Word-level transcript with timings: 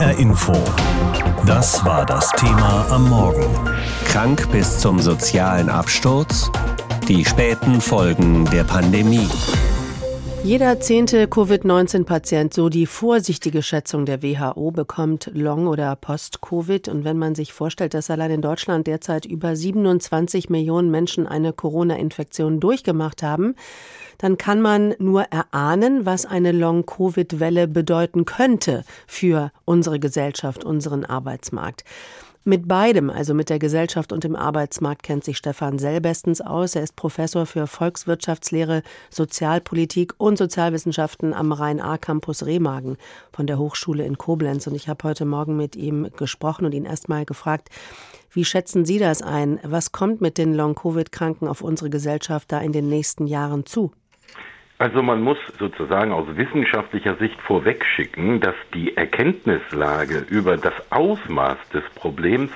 HR 0.00 0.18
Info. 0.18 0.54
Das 1.44 1.84
war 1.84 2.06
das 2.06 2.30
Thema 2.30 2.86
am 2.88 3.10
Morgen. 3.10 3.44
Krank 4.06 4.50
bis 4.50 4.78
zum 4.78 4.98
sozialen 4.98 5.68
Absturz? 5.68 6.50
Die 7.06 7.22
späten 7.22 7.82
Folgen 7.82 8.46
der 8.46 8.64
Pandemie. 8.64 9.28
Jeder 10.42 10.80
zehnte 10.80 11.28
Covid-19-Patient, 11.28 12.54
so 12.54 12.70
die 12.70 12.86
vorsichtige 12.86 13.62
Schätzung 13.62 14.06
der 14.06 14.22
WHO, 14.22 14.70
bekommt 14.70 15.30
Long- 15.34 15.66
oder 15.66 15.94
Post-Covid. 15.96 16.88
Und 16.88 17.04
wenn 17.04 17.18
man 17.18 17.34
sich 17.34 17.52
vorstellt, 17.52 17.92
dass 17.92 18.08
allein 18.08 18.30
in 18.30 18.40
Deutschland 18.40 18.86
derzeit 18.86 19.26
über 19.26 19.54
27 19.54 20.48
Millionen 20.48 20.90
Menschen 20.90 21.26
eine 21.26 21.52
Corona-Infektion 21.52 22.58
durchgemacht 22.58 23.22
haben, 23.22 23.54
dann 24.20 24.36
kann 24.36 24.60
man 24.60 24.94
nur 24.98 25.22
erahnen, 25.22 26.04
was 26.04 26.26
eine 26.26 26.52
Long-Covid-Welle 26.52 27.66
bedeuten 27.66 28.26
könnte 28.26 28.84
für 29.06 29.50
unsere 29.64 29.98
Gesellschaft, 29.98 30.62
unseren 30.62 31.06
Arbeitsmarkt. 31.06 31.84
Mit 32.44 32.68
beidem, 32.68 33.08
also 33.08 33.32
mit 33.32 33.48
der 33.48 33.58
Gesellschaft 33.58 34.12
und 34.12 34.24
dem 34.24 34.36
Arbeitsmarkt, 34.36 35.02
kennt 35.02 35.24
sich 35.24 35.38
Stefan 35.38 35.78
Sell 35.78 36.02
bestens 36.02 36.42
aus. 36.42 36.74
Er 36.74 36.82
ist 36.82 36.96
Professor 36.96 37.46
für 37.46 37.66
Volkswirtschaftslehre, 37.66 38.82
Sozialpolitik 39.08 40.14
und 40.18 40.36
Sozialwissenschaften 40.36 41.32
am 41.32 41.52
Rhein-A-Campus 41.52 42.44
Remagen 42.44 42.98
von 43.32 43.46
der 43.46 43.58
Hochschule 43.58 44.04
in 44.04 44.18
Koblenz. 44.18 44.66
Und 44.66 44.74
ich 44.74 44.88
habe 44.88 45.04
heute 45.04 45.24
Morgen 45.24 45.56
mit 45.56 45.76
ihm 45.76 46.08
gesprochen 46.16 46.66
und 46.66 46.72
ihn 46.72 46.84
erstmal 46.84 47.24
gefragt, 47.24 47.70
wie 48.32 48.44
schätzen 48.44 48.84
Sie 48.84 48.98
das 48.98 49.22
ein? 49.22 49.60
Was 49.62 49.92
kommt 49.92 50.20
mit 50.20 50.36
den 50.36 50.54
Long-Covid-Kranken 50.54 51.48
auf 51.48 51.62
unsere 51.62 51.90
Gesellschaft 51.90 52.52
da 52.52 52.60
in 52.60 52.72
den 52.72 52.88
nächsten 52.88 53.26
Jahren 53.26 53.66
zu? 53.66 53.92
Also 54.80 55.02
man 55.02 55.20
muss 55.20 55.36
sozusagen 55.58 56.10
aus 56.10 56.24
wissenschaftlicher 56.36 57.16
Sicht 57.16 57.38
vorwegschicken, 57.42 58.40
dass 58.40 58.54
die 58.72 58.96
Erkenntnislage 58.96 60.24
über 60.30 60.56
das 60.56 60.72
Ausmaß 60.88 61.58
des 61.74 61.84
Problems 61.94 62.50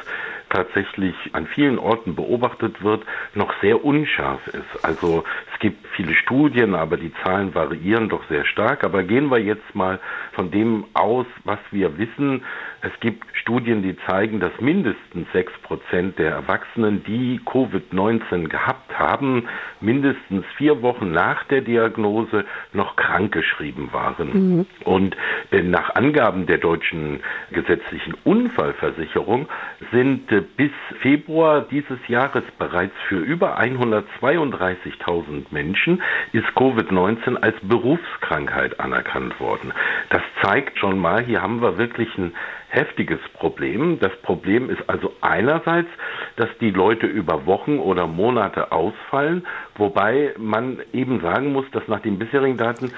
tatsächlich 0.49 1.15
an 1.33 1.47
vielen 1.47 1.79
Orten 1.79 2.15
beobachtet 2.15 2.83
wird, 2.83 3.05
noch 3.35 3.53
sehr 3.61 3.85
unscharf 3.85 4.47
ist. 4.47 4.85
Also 4.85 5.25
es 5.53 5.59
gibt 5.59 5.87
viele 5.89 6.15
Studien, 6.15 6.75
aber 6.75 6.97
die 6.97 7.13
Zahlen 7.23 7.55
variieren 7.55 8.09
doch 8.09 8.27
sehr 8.29 8.47
stark. 8.47 8.85
Aber 8.85 9.03
gehen 9.03 9.31
wir 9.31 9.39
jetzt 9.39 9.75
mal 9.75 10.01
von 10.33 10.51
dem 10.51 10.87
aus, 10.95 11.27
was 11.45 11.59
wir 11.73 11.99
wissen. 11.99 12.43
Es 12.85 13.01
gibt 13.01 13.25
Studien, 13.33 13.83
die 13.83 13.97
zeigen, 14.07 14.41
dass 14.41 14.53
mindestens 14.61 15.27
sechs 15.33 15.53
Prozent 15.63 16.19
der 16.19 16.33
Erwachsenen, 16.33 17.03
die 17.05 17.41
Covid-19 17.47 18.49
gehabt 18.49 18.99
haben, 18.99 19.49
mindestens 19.81 20.45
vier 20.57 20.83
Wochen 20.83 21.11
nach 21.11 21.45
der 21.45 21.63
Diagnose 21.63 22.45
noch 22.75 22.97
krankgeschrieben 22.97 23.93
waren. 23.93 24.57
Mhm. 24.57 24.67
Und 24.85 25.17
äh, 25.51 25.63
nach 25.63 25.95
Angaben 25.95 26.47
der 26.47 26.59
deutschen 26.59 27.21
gesetzlichen 27.53 28.15
Unfallversicherung 28.25 29.49
sind 29.91 30.31
äh, 30.31 30.43
bis 30.43 30.73
Februar 31.01 31.63
dieses 31.63 31.99
Jahres 32.09 32.45
bereits 32.59 32.95
für 33.09 33.19
über 33.19 33.59
132.000 33.61 35.47
Menschen 35.51 36.03
ist 36.33 36.49
Covid-19 36.49 37.37
als 37.37 37.57
Berufskrankheit 37.63 38.79
anerkannt 38.79 39.41
worden. 39.41 39.73
Das 40.11 40.23
zeigt 40.43 40.79
schon 40.79 40.99
mal, 40.99 41.23
hier 41.25 41.41
haben 41.41 41.63
wir 41.63 41.79
wirklich 41.79 42.09
ein 42.19 42.35
heftiges 42.75 43.21
Problem. 43.35 43.99
Das 44.01 44.13
Problem 44.23 44.69
ist 44.71 44.89
also 44.89 45.13
einerseits, 45.21 45.89
dass 46.37 46.49
die 46.61 46.71
Leute 46.71 47.07
über 47.07 47.47
Wochen 47.47 47.79
oder 47.79 48.07
Monate 48.07 48.73
ausfallen, 48.73 49.47
wobei 49.77 50.35
man 50.39 50.79
eben 50.93 51.21
sagen 51.21 51.53
muss, 51.53 51.67
dass 51.73 51.87
nach 51.89 52.01
den 52.01 52.19
bisherigen 52.19 52.57
Daten 52.57 52.93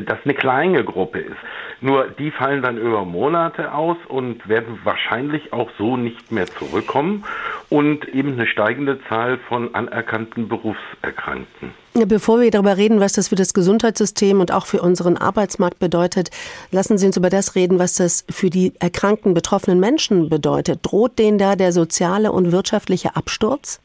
das 0.00 0.18
eine 0.24 0.34
kleine 0.34 0.84
Gruppe 0.84 1.20
ist. 1.20 1.36
Nur 1.80 2.08
die 2.08 2.30
fallen 2.30 2.62
dann 2.62 2.78
über 2.78 3.04
Monate 3.04 3.74
aus 3.74 3.96
und 4.08 4.48
werden 4.48 4.78
wahrscheinlich 4.84 5.52
auch 5.52 5.70
so 5.78 5.96
nicht 5.96 6.30
mehr 6.30 6.46
zurückkommen 6.46 7.24
und 7.68 8.08
eben 8.08 8.32
eine 8.32 8.46
steigende 8.46 9.00
Zahl 9.08 9.38
von 9.48 9.74
anerkannten 9.74 10.48
Berufserkrankten. 10.48 11.72
Bevor 12.06 12.40
wir 12.40 12.50
darüber 12.50 12.76
reden, 12.76 13.00
was 13.00 13.12
das 13.12 13.28
für 13.28 13.34
das 13.34 13.52
Gesundheitssystem 13.52 14.40
und 14.40 14.52
auch 14.52 14.66
für 14.66 14.80
unseren 14.80 15.16
Arbeitsmarkt 15.16 15.78
bedeutet, 15.78 16.30
lassen 16.70 16.96
Sie 16.96 17.06
uns 17.06 17.16
über 17.16 17.28
das 17.28 17.54
reden, 17.54 17.78
was 17.78 17.94
das 17.94 18.24
für 18.30 18.48
die 18.48 18.72
erkrankten 18.78 19.34
betroffenen 19.34 19.78
Menschen 19.78 20.28
bedeutet. 20.28 20.80
Droht 20.82 21.18
denen 21.18 21.36
da 21.36 21.56
der 21.56 21.72
soziale 21.72 22.32
und 22.32 22.52
wirtschaftliche 22.52 23.14
Absturz? 23.16 23.80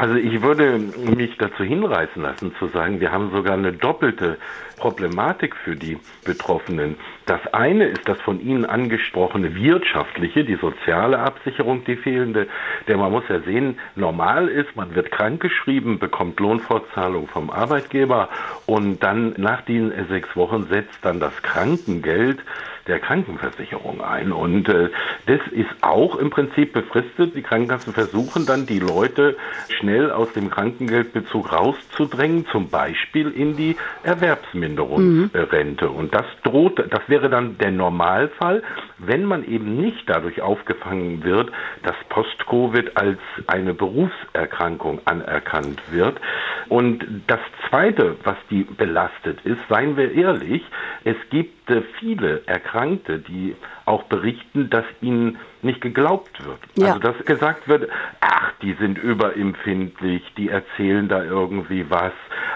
Also 0.00 0.14
ich 0.14 0.40
würde 0.40 0.78
mich 0.78 1.36
dazu 1.36 1.62
hinreißen 1.62 2.22
lassen 2.22 2.54
zu 2.58 2.68
sagen, 2.68 3.00
wir 3.00 3.12
haben 3.12 3.30
sogar 3.32 3.52
eine 3.52 3.74
doppelte 3.74 4.38
Problematik 4.78 5.54
für 5.54 5.76
die 5.76 5.98
Betroffenen. 6.24 6.96
Das 7.26 7.46
eine 7.52 7.84
ist 7.84 8.08
das 8.08 8.18
von 8.22 8.40
Ihnen 8.40 8.64
angesprochene 8.64 9.54
wirtschaftliche, 9.54 10.42
die 10.42 10.54
soziale 10.54 11.18
Absicherung, 11.18 11.84
die 11.84 11.96
fehlende. 11.96 12.46
Denn 12.88 12.98
man 12.98 13.12
muss 13.12 13.24
ja 13.28 13.40
sehen, 13.40 13.78
normal 13.94 14.48
ist, 14.48 14.74
man 14.74 14.94
wird 14.94 15.10
krankgeschrieben, 15.10 15.98
bekommt 15.98 16.40
Lohnfortzahlung 16.40 17.28
vom 17.28 17.50
Arbeitgeber 17.50 18.30
und 18.64 19.02
dann 19.02 19.34
nach 19.36 19.60
den 19.60 19.92
sechs 20.08 20.34
Wochen 20.34 20.66
setzt 20.70 21.04
dann 21.04 21.20
das 21.20 21.42
Krankengeld 21.42 22.38
der 22.86 23.00
Krankenversicherung 23.00 24.00
ein. 24.00 24.32
Und 24.32 24.68
äh, 24.68 24.90
das 25.26 25.40
ist 25.50 25.70
auch 25.80 26.16
im 26.16 26.30
Prinzip 26.30 26.72
befristet. 26.72 27.34
Die 27.34 27.42
Krankenkassen 27.42 27.92
versuchen 27.92 28.46
dann, 28.46 28.66
die 28.66 28.78
Leute 28.78 29.36
schnell 29.68 30.10
aus 30.10 30.32
dem 30.32 30.50
Krankengeldbezug 30.50 31.52
rauszudrängen, 31.52 32.46
zum 32.46 32.68
Beispiel 32.68 33.30
in 33.30 33.56
die 33.56 33.76
Erwerbsminderungsrente. 34.02 35.88
Mhm. 35.88 35.94
Und 35.94 36.14
das 36.14 36.26
droht, 36.42 36.78
das 36.78 37.02
wäre 37.08 37.28
dann 37.28 37.58
der 37.58 37.70
Normalfall, 37.70 38.62
wenn 38.98 39.24
man 39.24 39.44
eben 39.44 39.76
nicht 39.76 40.08
dadurch 40.08 40.42
aufgefangen 40.42 41.24
wird, 41.24 41.50
dass 41.82 41.94
Post-Covid 42.08 42.96
als 42.96 43.18
eine 43.46 43.74
Berufserkrankung 43.74 45.00
anerkannt 45.04 45.80
wird. 45.90 46.20
Und 46.68 47.04
das 47.26 47.40
Zweite, 47.68 48.16
was 48.24 48.36
die 48.50 48.64
belastet 48.64 49.40
ist, 49.44 49.60
seien 49.68 49.96
wir 49.96 50.12
ehrlich, 50.12 50.62
es 51.04 51.16
gibt 51.30 51.59
viele 51.98 52.42
Erkrankte, 52.46 53.18
die 53.18 53.56
auch 53.84 54.04
berichten, 54.04 54.70
dass 54.70 54.84
ihnen 55.00 55.38
nicht 55.62 55.80
geglaubt 55.80 56.44
wird. 56.44 56.58
Ja. 56.76 56.88
Also 56.88 57.00
dass 57.00 57.24
gesagt 57.24 57.68
wird, 57.68 57.88
ach, 58.20 58.52
die 58.62 58.74
sind 58.74 58.98
überempfindlich, 58.98 60.22
die 60.36 60.48
erzählen 60.48 61.08
da 61.08 61.22
irgendwie 61.22 61.86
was. 61.88 62.12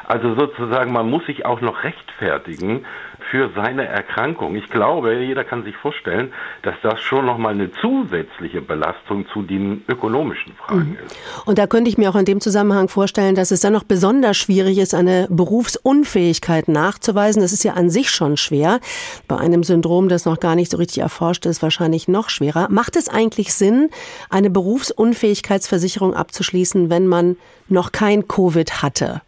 Also 0.07 0.35
sozusagen, 0.35 0.93
man 0.93 1.09
muss 1.09 1.25
sich 1.27 1.47
auch 1.47 1.61
noch 1.61 1.83
rechtfertigen 1.85 2.85
für 3.31 3.51
seine 3.55 3.87
Erkrankung. 3.87 4.57
Ich 4.57 4.69
glaube, 4.71 5.15
jeder 5.15 5.45
kann 5.45 5.65
sich 5.65 5.77
vorstellen, 5.77 6.33
dass 6.63 6.75
das 6.83 7.01
schon 7.01 7.27
nochmal 7.27 7.55
eine 7.55 7.71
zusätzliche 7.73 8.61
Belastung 8.61 9.27
zu 9.33 9.43
den 9.43 9.85
ökonomischen 9.89 10.55
Fragen 10.55 10.91
mhm. 10.91 11.07
ist. 11.07 11.17
Und 11.47 11.59
da 11.59 11.67
könnte 11.67 11.91
ich 11.91 11.99
mir 11.99 12.11
auch 12.11 12.17
in 12.17 12.25
dem 12.25 12.41
Zusammenhang 12.41 12.89
vorstellen, 12.89 13.35
dass 13.35 13.51
es 13.51 13.61
dann 13.61 13.73
noch 13.73 13.85
besonders 13.85 14.37
schwierig 14.37 14.79
ist, 14.79 14.95
eine 14.95 15.27
Berufsunfähigkeit 15.31 16.69
nachzuweisen. 16.69 17.43
Das 17.43 17.53
ist 17.53 17.65
ja 17.65 17.75
an 17.75 17.91
sich 17.91 18.11
schon 18.11 18.37
schwer. 18.37 18.81
Bei 19.29 19.37
einem 19.37 19.63
Syndrom, 19.63 20.09
das 20.09 20.25
noch 20.25 20.41
gar 20.41 20.55
nicht 20.55 20.71
so 20.71 20.77
richtig 20.77 20.99
erforscht 20.99 21.47
ist, 21.47 21.63
wahrscheinlich 21.63 22.09
noch 22.09 22.29
schwerer. 22.29 22.69
Macht 22.71 22.97
es 22.97 23.09
eigentlich 23.09 23.55
Sinn, 23.55 23.91
eine 24.31 24.51
Berufsunfähigkeitsversicherung 24.51 26.15
abzuschließen, 26.15 26.91
wenn 26.91 27.07
man 27.07 27.37
noch 27.69 27.93
kein 27.93 28.29
Covid 28.29 28.83
hatte? 28.83 29.23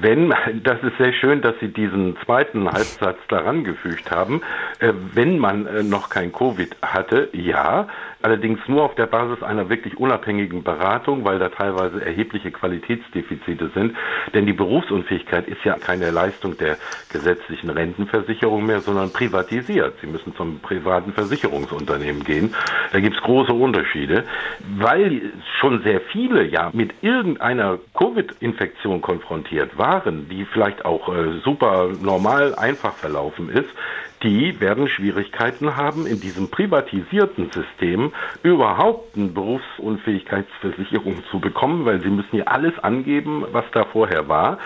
Wenn, 0.00 0.34
das 0.62 0.82
ist 0.82 0.96
sehr 0.98 1.12
schön, 1.12 1.42
dass 1.42 1.54
Sie 1.60 1.68
diesen 1.68 2.16
zweiten 2.24 2.70
Halbsatz 2.70 3.18
daran 3.28 3.64
gefügt 3.64 4.10
haben. 4.10 4.42
Äh, 4.78 4.92
wenn 5.14 5.38
man 5.38 5.66
äh, 5.66 5.82
noch 5.82 6.08
kein 6.08 6.32
Covid 6.32 6.76
hatte, 6.82 7.28
ja, 7.32 7.88
allerdings 8.22 8.60
nur 8.66 8.82
auf 8.84 8.94
der 8.94 9.06
Basis 9.06 9.42
einer 9.42 9.68
wirklich 9.68 9.98
unabhängigen 9.98 10.62
Beratung, 10.62 11.24
weil 11.24 11.38
da 11.38 11.48
teilweise 11.48 12.04
erhebliche 12.04 12.50
Qualitätsdefizite 12.50 13.70
sind. 13.74 13.96
Denn 14.34 14.46
die 14.46 14.52
Berufsunfähigkeit 14.52 15.46
ist 15.48 15.64
ja 15.64 15.74
keine 15.74 16.10
Leistung 16.10 16.56
der 16.56 16.76
gesetzlichen 17.12 17.70
Rentenversicherung 17.70 18.66
mehr, 18.66 18.80
sondern 18.80 19.12
privatisiert. 19.12 19.94
Sie 20.00 20.06
müssen 20.06 20.34
zum 20.36 20.60
privaten 20.60 21.12
Versicherungsunternehmen 21.12 22.24
gehen. 22.24 22.54
Da 22.92 23.00
gibt 23.00 23.16
es 23.16 23.22
große 23.22 23.52
Unterschiede, 23.52 24.24
weil 24.78 25.32
schon 25.60 25.82
sehr 25.82 26.00
viele 26.00 26.44
ja 26.44 26.70
mit 26.72 26.94
irgendeiner 27.02 27.78
Covid-Infektion 27.94 29.00
konfrontiert 29.00 29.78
waren, 29.78 30.28
die 30.28 30.44
vielleicht 30.44 30.84
auch 30.84 31.08
äh, 31.08 31.38
super 31.44 31.90
normal 32.00 32.54
einfach 32.54 32.94
verlaufen 32.94 33.48
ist 33.48 33.68
die 34.26 34.60
werden 34.60 34.88
Schwierigkeiten 34.88 35.76
haben, 35.76 36.04
in 36.04 36.20
diesem 36.20 36.48
privatisierten 36.48 37.48
System 37.52 38.12
überhaupt 38.42 39.16
eine 39.16 39.28
Berufsunfähigkeitsversicherung 39.28 41.22
zu 41.30 41.38
bekommen, 41.38 41.84
weil 41.84 42.02
sie 42.02 42.10
müssen 42.10 42.36
ja 42.36 42.44
alles 42.46 42.76
angeben, 42.80 43.44
was 43.52 43.64
da 43.72 43.84
vorher 43.84 44.28
war. 44.28 44.58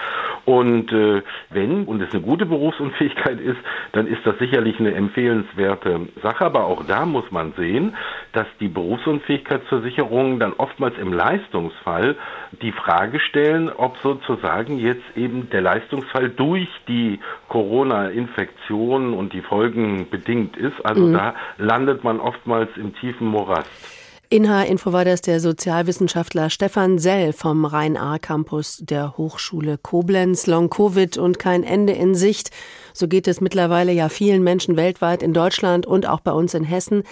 Und 0.44 0.92
äh, 0.92 1.22
wenn, 1.50 1.84
und 1.84 2.02
es 2.02 2.12
eine 2.12 2.22
gute 2.22 2.46
Berufsunfähigkeit 2.46 3.40
ist, 3.40 3.58
dann 3.92 4.06
ist 4.06 4.24
das 4.24 4.38
sicherlich 4.38 4.78
eine 4.80 4.94
empfehlenswerte 4.94 6.08
Sache. 6.22 6.44
Aber 6.44 6.64
auch 6.64 6.84
da 6.86 7.06
muss 7.06 7.30
man 7.30 7.52
sehen, 7.56 7.94
dass 8.32 8.46
die 8.58 8.68
Berufsunfähigkeitsversicherungen 8.68 10.38
dann 10.38 10.52
oftmals 10.54 10.96
im 10.98 11.12
Leistungsfall 11.12 12.16
die 12.62 12.72
Frage 12.72 13.20
stellen, 13.20 13.70
ob 13.70 13.96
sozusagen 13.98 14.78
jetzt 14.78 15.04
eben 15.16 15.50
der 15.50 15.60
Leistungsfall 15.60 16.30
durch 16.30 16.68
die 16.88 17.20
Corona-Infektion 17.48 19.14
und 19.14 19.32
die 19.32 19.42
Folgen 19.42 20.08
bedingt 20.10 20.56
ist. 20.56 20.84
Also 20.84 21.06
mhm. 21.06 21.14
da 21.14 21.34
landet 21.58 22.04
man 22.04 22.20
oftmals 22.20 22.70
im 22.76 22.94
tiefen 22.94 23.26
Morast. 23.26 23.99
In 24.32 24.48
H-Info 24.48 24.92
war 24.92 25.04
das 25.04 25.22
der 25.22 25.40
Sozialwissenschaftler 25.40 26.50
Stefan 26.50 27.00
Sell 27.00 27.32
vom 27.32 27.64
Rhein-A-Campus 27.64 28.78
der 28.80 29.16
Hochschule 29.16 29.76
Koblenz. 29.76 30.46
Long-Covid 30.46 31.18
und 31.18 31.40
kein 31.40 31.64
Ende 31.64 31.94
in 31.94 32.14
Sicht. 32.14 32.52
So 32.92 33.08
geht 33.08 33.26
es 33.26 33.40
mittlerweile 33.40 33.90
ja 33.90 34.08
vielen 34.08 34.44
Menschen 34.44 34.76
weltweit 34.76 35.24
in 35.24 35.32
Deutschland 35.32 35.84
und 35.84 36.06
auch 36.06 36.20
bei 36.20 36.30
uns 36.30 36.54
in 36.54 36.62
Hessen. 36.62 37.02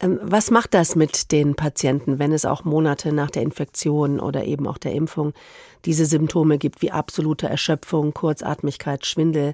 Ähm, 0.00 0.18
was 0.22 0.50
macht 0.50 0.72
das 0.72 0.96
mit 0.96 1.30
den 1.30 1.56
Patienten, 1.56 2.18
wenn 2.18 2.32
es 2.32 2.46
auch 2.46 2.64
Monate 2.64 3.12
nach 3.12 3.30
der 3.30 3.42
Infektion 3.42 4.18
oder 4.18 4.44
eben 4.44 4.66
auch 4.66 4.78
der 4.78 4.92
Impfung 4.92 5.34
diese 5.84 6.06
Symptome 6.06 6.56
gibt 6.56 6.80
wie 6.80 6.90
absolute 6.90 7.50
Erschöpfung, 7.50 8.14
Kurzatmigkeit, 8.14 9.04
Schwindel 9.04 9.52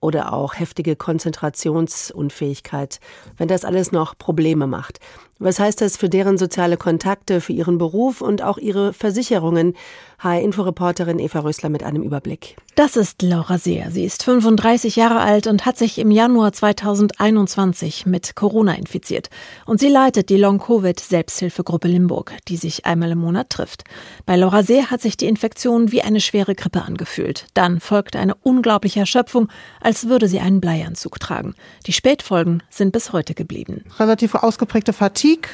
oder 0.00 0.32
auch 0.32 0.54
heftige 0.54 0.96
Konzentrationsunfähigkeit, 0.96 2.98
wenn 3.36 3.46
das 3.46 3.64
alles 3.64 3.92
noch 3.92 4.18
Probleme 4.18 4.66
macht. 4.66 4.98
Was 5.38 5.58
heißt 5.58 5.82
das 5.82 5.98
für 5.98 6.08
deren 6.08 6.38
soziale 6.38 6.78
Kontakte, 6.78 7.42
für 7.42 7.52
ihren 7.52 7.76
Beruf 7.76 8.22
und 8.22 8.42
auch 8.42 8.56
ihre 8.56 8.94
Versicherungen? 8.94 9.74
HR-Inforeporterin 10.18 11.18
Eva 11.18 11.40
Rösler 11.40 11.68
mit 11.68 11.82
einem 11.82 12.02
Überblick. 12.02 12.56
Das 12.74 12.96
ist 12.96 13.20
Laura 13.20 13.58
Seer. 13.58 13.90
Sie 13.90 14.04
ist 14.04 14.22
35 14.22 14.96
Jahre 14.96 15.20
alt 15.20 15.46
und 15.46 15.66
hat 15.66 15.76
sich 15.76 15.98
im 15.98 16.10
Januar 16.10 16.52
2021 16.52 18.06
mit 18.06 18.34
Corona 18.34 18.74
infiziert. 18.74 19.28
Und 19.66 19.78
sie 19.78 19.88
leitet 19.88 20.30
die 20.30 20.38
Long-Covid-Selbsthilfegruppe 20.38 21.88
Limburg, 21.88 22.32
die 22.48 22.56
sich 22.56 22.86
einmal 22.86 23.10
im 23.10 23.18
Monat 23.18 23.50
trifft. 23.50 23.84
Bei 24.24 24.36
Laura 24.36 24.62
Seer 24.62 24.90
hat 24.90 25.02
sich 25.02 25.18
die 25.18 25.26
Infektion 25.26 25.92
wie 25.92 26.00
eine 26.00 26.20
schwere 26.20 26.54
Grippe 26.54 26.82
angefühlt. 26.82 27.46
Dann 27.52 27.80
folgte 27.80 28.18
eine 28.18 28.36
unglaubliche 28.36 29.00
Erschöpfung, 29.00 29.48
als 29.82 30.08
würde 30.08 30.28
sie 30.28 30.40
einen 30.40 30.62
Bleianzug 30.62 31.20
tragen. 31.20 31.54
Die 31.86 31.92
Spätfolgen 31.92 32.62
sind 32.70 32.92
bis 32.92 33.12
heute 33.12 33.34
geblieben. 33.34 33.84
Relativ 33.98 34.34
ausgeprägte 34.34 34.94
Fatigue 34.94 35.25
Fatigue, 35.26 35.50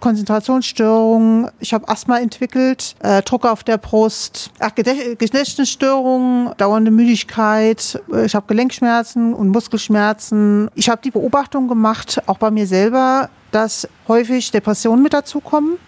Konzentrationsstörungen, 0.00 1.50
ich 1.58 1.74
habe 1.74 1.88
Asthma 1.88 2.18
entwickelt, 2.18 2.94
äh, 3.00 3.22
Druck 3.22 3.44
auf 3.44 3.64
der 3.64 3.78
Brust, 3.78 4.50
Gedächtnisstörungen, 4.74 6.52
dauernde 6.58 6.90
Müdigkeit, 6.90 8.00
ich 8.24 8.34
habe 8.34 8.46
Gelenkschmerzen 8.46 9.34
und 9.34 9.48
Muskelschmerzen. 9.48 10.70
Ich 10.74 10.88
habe 10.88 11.00
die 11.02 11.10
Beobachtung 11.10 11.66
gemacht, 11.66 12.22
auch 12.26 12.38
bei 12.38 12.50
mir 12.50 12.66
selber, 12.66 13.28
dass 13.50 13.88
häufig 14.06 14.50
Depressionen 14.50 15.02
mit 15.02 15.12
dazukommen 15.12 15.78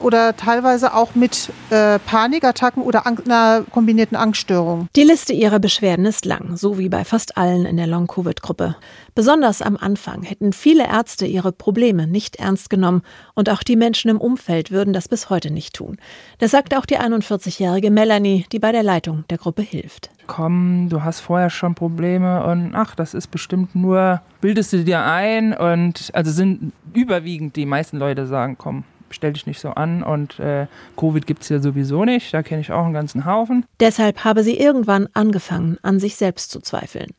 oder 0.00 0.36
teilweise 0.36 0.94
auch 0.94 1.14
mit 1.14 1.52
äh, 1.70 1.98
Panikattacken 1.98 2.82
oder 2.82 3.06
einer 3.06 3.64
kombinierten 3.70 4.16
Angststörung. 4.16 4.88
Die 4.96 5.02
Liste 5.02 5.32
ihrer 5.32 5.58
Beschwerden 5.58 6.06
ist 6.06 6.24
lang, 6.24 6.56
so 6.56 6.78
wie 6.78 6.88
bei 6.88 7.04
fast 7.04 7.36
allen 7.36 7.66
in 7.66 7.76
der 7.76 7.86
Long-Covid-Gruppe. 7.86 8.76
Besonders 9.14 9.62
am 9.62 9.76
Anfang 9.76 10.22
hätten 10.22 10.52
viele 10.52 10.86
Ärzte 10.86 11.26
ihre 11.26 11.52
Probleme 11.52 12.06
nicht 12.06 12.36
ernst 12.36 12.70
genommen 12.70 13.02
und 13.34 13.50
auch 13.50 13.62
die 13.62 13.76
Menschen 13.76 14.10
im 14.10 14.20
Umfeld 14.20 14.70
würden 14.70 14.92
das 14.92 15.08
bis 15.08 15.30
heute 15.30 15.50
nicht 15.52 15.74
tun. 15.74 15.98
Das 16.38 16.50
sagt 16.50 16.76
auch 16.76 16.86
die 16.86 16.98
41-jährige 16.98 17.90
Melanie, 17.90 18.46
die 18.52 18.58
bei 18.58 18.72
der 18.72 18.82
Leitung 18.82 19.24
der 19.28 19.38
Gruppe 19.38 19.62
hilft. 19.62 20.10
Komm, 20.26 20.88
du 20.88 21.02
hast 21.02 21.20
vorher 21.20 21.50
schon 21.50 21.74
Probleme 21.74 22.44
und 22.44 22.74
ach, 22.74 22.94
das 22.94 23.14
ist 23.14 23.30
bestimmt 23.30 23.74
nur, 23.74 24.22
bildest 24.40 24.72
du 24.72 24.84
dir 24.84 25.04
ein 25.04 25.52
und 25.52 26.10
also 26.12 26.30
sind 26.30 26.72
überwiegend 26.94 27.56
die 27.56 27.66
meisten 27.66 27.98
Leute 27.98 28.26
sagen, 28.26 28.56
komm, 28.56 28.84
stell 29.10 29.32
dich 29.32 29.46
nicht 29.46 29.60
so 29.60 29.70
an 29.70 30.02
und 30.02 30.38
äh, 30.38 30.66
Covid 30.96 31.26
gibt 31.26 31.42
es 31.42 31.48
ja 31.48 31.60
sowieso 31.60 32.04
nicht, 32.04 32.32
da 32.32 32.42
kenne 32.42 32.60
ich 32.60 32.72
auch 32.72 32.84
einen 32.84 32.94
ganzen 32.94 33.24
Haufen. 33.24 33.64
Deshalb 33.80 34.24
habe 34.24 34.42
sie 34.42 34.58
irgendwann 34.58 35.08
angefangen, 35.14 35.78
an 35.82 35.98
sich 36.00 36.16
selbst 36.16 36.50
zu 36.50 36.60
zweifeln. 36.60 37.10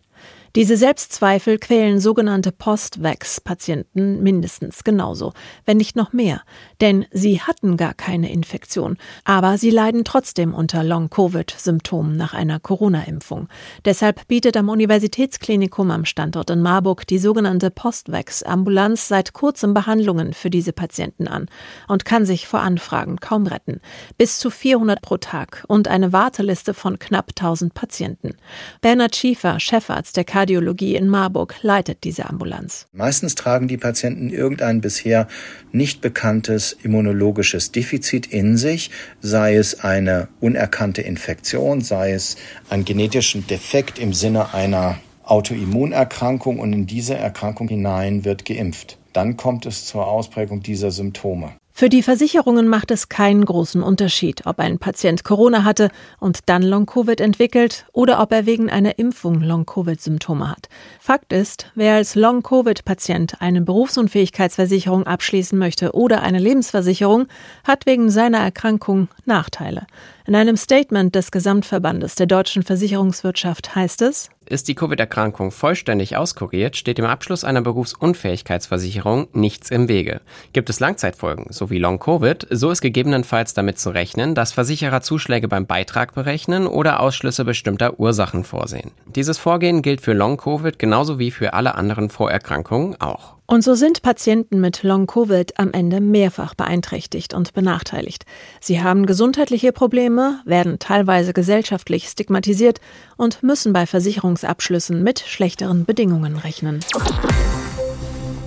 Diese 0.56 0.76
Selbstzweifel 0.76 1.60
quälen 1.60 2.02
sogenannte 2.02 2.52
Post-Vax-Patienten 2.52 4.22
mindestens 4.22 4.84
genauso, 4.84 5.32
wenn 5.66 5.78
nicht 5.78 5.96
noch 5.96 6.12
mehr. 6.12 6.42
Denn 6.82 7.06
sie 7.12 7.40
hatten 7.40 7.78
gar 7.78 7.94
keine 7.94 8.30
Infektion, 8.30 8.98
aber 9.24 9.58
sie 9.58 9.70
leiden 9.70 10.04
trotzdem 10.04 10.54
unter 10.54 10.84
Long-Covid-Symptomen 10.84 12.18
nach 12.18 12.34
einer 12.34 12.60
Corona-Impfung. 12.60 13.48
Deshalb 13.86 14.28
bietet 14.28 14.58
am 14.58 14.68
Universitätsklinikum 14.68 15.90
am 15.90 16.04
Standort 16.04 16.50
in 16.50 16.62
Marburg 16.62 17.08
die 17.08 17.20
sogenannte 17.20 17.72
Post-Vax-Ambulanz 17.72 19.08
seit 19.08 19.32
kurzem 19.32 19.74
Behandlungen 19.74 20.34
für 20.34 20.50
diese 20.50 20.74
Patienten 20.74 21.30
an 21.30 21.46
und 21.88 22.04
kann 22.04 22.26
sich 22.26 22.46
vor 22.46 22.60
Anfragen 22.60 23.22
kaum 23.22 23.48
retten. 23.48 23.80
Bis 24.18 24.38
zu 24.38 24.50
400 24.50 25.02
pro 25.02 25.16
Tag 25.16 25.64
und 25.70 25.88
eine 25.88 26.12
Warteliste 26.12 26.74
von 26.74 27.00
knapp 27.00 27.30
1000 27.30 27.74
Patienten. 27.74 28.36
Bernhard 28.82 29.16
Schiefer, 29.16 29.58
Chefarzt 29.62 30.18
der 30.18 30.26
Kardiologie 30.42 30.96
in 30.96 31.08
Marburg 31.08 31.54
leitet 31.62 32.04
diese 32.04 32.28
Ambulanz. 32.28 32.88
Meistens 32.94 33.36
tragen 33.36 33.68
die 33.68 33.78
Patienten 33.78 34.32
irgendein 34.32 34.82
bisher 34.82 35.28
nicht 35.72 36.02
bekanntes 36.02 36.76
immunologisches 36.82 37.72
Defizit 37.72 38.26
in 38.26 38.58
sich, 38.58 38.90
sei 39.22 39.56
es 39.56 39.82
eine 39.82 40.30
unerkannte 40.40 41.04
Infektion, 41.04 41.82
sei 41.82 42.14
es 42.14 42.38
ein 42.72 42.86
genetischen 42.86 43.46
Defekt 43.46 44.00
im 44.00 44.14
Sinne 44.14 44.56
einer 44.56 44.98
Autoimmunerkrankung 45.26 46.58
und 46.58 46.74
in 46.74 46.88
diese 46.88 47.14
Erkrankung 47.14 47.68
hinein 47.68 48.26
wird 48.26 48.44
geimpft. 48.44 48.98
Dann 49.14 49.38
kommt 49.38 49.68
es 49.68 49.86
zur 49.86 50.08
Ausprägung 50.08 50.64
dieser 50.64 50.90
Symptome. 50.90 51.52
Für 51.82 51.90
die 51.90 52.04
Versicherungen 52.04 52.68
macht 52.68 52.92
es 52.92 53.10
keinen 53.10 53.44
großen 53.44 53.82
Unterschied, 53.82 54.46
ob 54.46 54.60
ein 54.60 54.78
Patient 54.78 55.24
Corona 55.24 55.64
hatte 55.64 55.90
und 56.20 56.42
dann 56.46 56.62
Long-Covid 56.62 57.20
entwickelt 57.20 57.88
oder 57.92 58.22
ob 58.22 58.32
er 58.34 58.46
wegen 58.46 58.70
einer 58.70 59.00
Impfung 59.00 59.42
Long-Covid-Symptome 59.42 60.48
hat. 60.48 60.70
Fakt 61.00 61.34
ist, 61.34 61.72
wer 61.74 61.96
als 61.96 62.14
Long-Covid-Patient 62.14 63.42
eine 63.42 63.62
Berufsunfähigkeitsversicherung 63.62 65.08
abschließen 65.08 65.58
möchte 65.58 65.94
oder 65.94 66.22
eine 66.22 66.38
Lebensversicherung, 66.38 67.26
hat 67.64 67.88
wegen 67.88 68.12
seiner 68.12 68.38
Erkrankung 68.38 69.08
Nachteile. 69.26 69.88
In 70.28 70.36
einem 70.36 70.58
Statement 70.58 71.16
des 71.16 71.32
Gesamtverbandes 71.32 72.14
der 72.14 72.28
deutschen 72.28 72.62
Versicherungswirtschaft 72.62 73.74
heißt 73.74 74.04
es, 74.04 74.30
ist 74.52 74.68
die 74.68 74.76
Covid-Erkrankung 74.76 75.50
vollständig 75.52 76.18
auskuriert, 76.18 76.76
steht 76.76 76.98
dem 76.98 77.06
Abschluss 77.06 77.44
einer 77.44 77.62
Berufsunfähigkeitsversicherung 77.62 79.28
nichts 79.34 79.72
im 79.72 79.88
Wege. 79.88 80.22
Gibt 80.54 80.70
es 80.70 80.80
Langzeitfolgen, 80.80 81.48
so 81.50 81.70
wie 81.70 81.80
Long-Covid, 81.80 82.48
so 82.52 82.70
ist 82.70 82.82
gegebenenfalls 82.82 83.54
damit 83.54 83.80
zu 83.80 83.90
rechnen, 83.90 84.36
dass 84.36 84.52
Versicherer 84.52 85.02
Zuschläge 85.02 85.48
beim 85.48 85.66
Beitrag 85.66 86.14
berechnen 86.14 86.68
oder 86.68 87.00
Ausschlüsse 87.00 87.46
bestimmter 87.46 88.00
Ursachen 88.00 88.44
vorsehen. 88.44 88.92
Dieses 89.16 89.38
Vorgehen 89.38 89.82
gilt 89.82 90.02
für 90.02 90.14
Long-Covid 90.14 90.80
genauso 90.80 91.20
wie 91.20 91.32
für 91.32 91.54
alle 91.54 91.76
anderen 91.76 92.10
Vorerkrankungen 92.10 93.00
auch. 93.02 93.36
Und 93.46 93.64
so 93.64 93.76
sind 93.76 94.02
Patienten 94.02 94.62
mit 94.62 94.84
Long-Covid 94.84 95.60
am 95.60 95.74
Ende 95.74 96.00
mehrfach 96.00 96.54
beeinträchtigt 96.54 97.34
und 97.34 97.54
benachteiligt. 97.54 98.26
Sie 98.62 98.82
haben 98.82 99.06
gesundheitliche 99.06 99.74
Probleme, 99.74 100.40
werden 100.46 100.80
teilweise 100.80 101.34
gesellschaftlich 101.34 102.08
stigmatisiert 102.08 102.80
und 103.18 103.44
müssen 103.44 103.74
bei 103.74 103.86
Versicherungsabschlüssen 103.86 105.04
mit 105.04 105.20
schlechteren 105.20 105.84
Bedingungen 105.84 106.38
rechnen. 106.38 106.80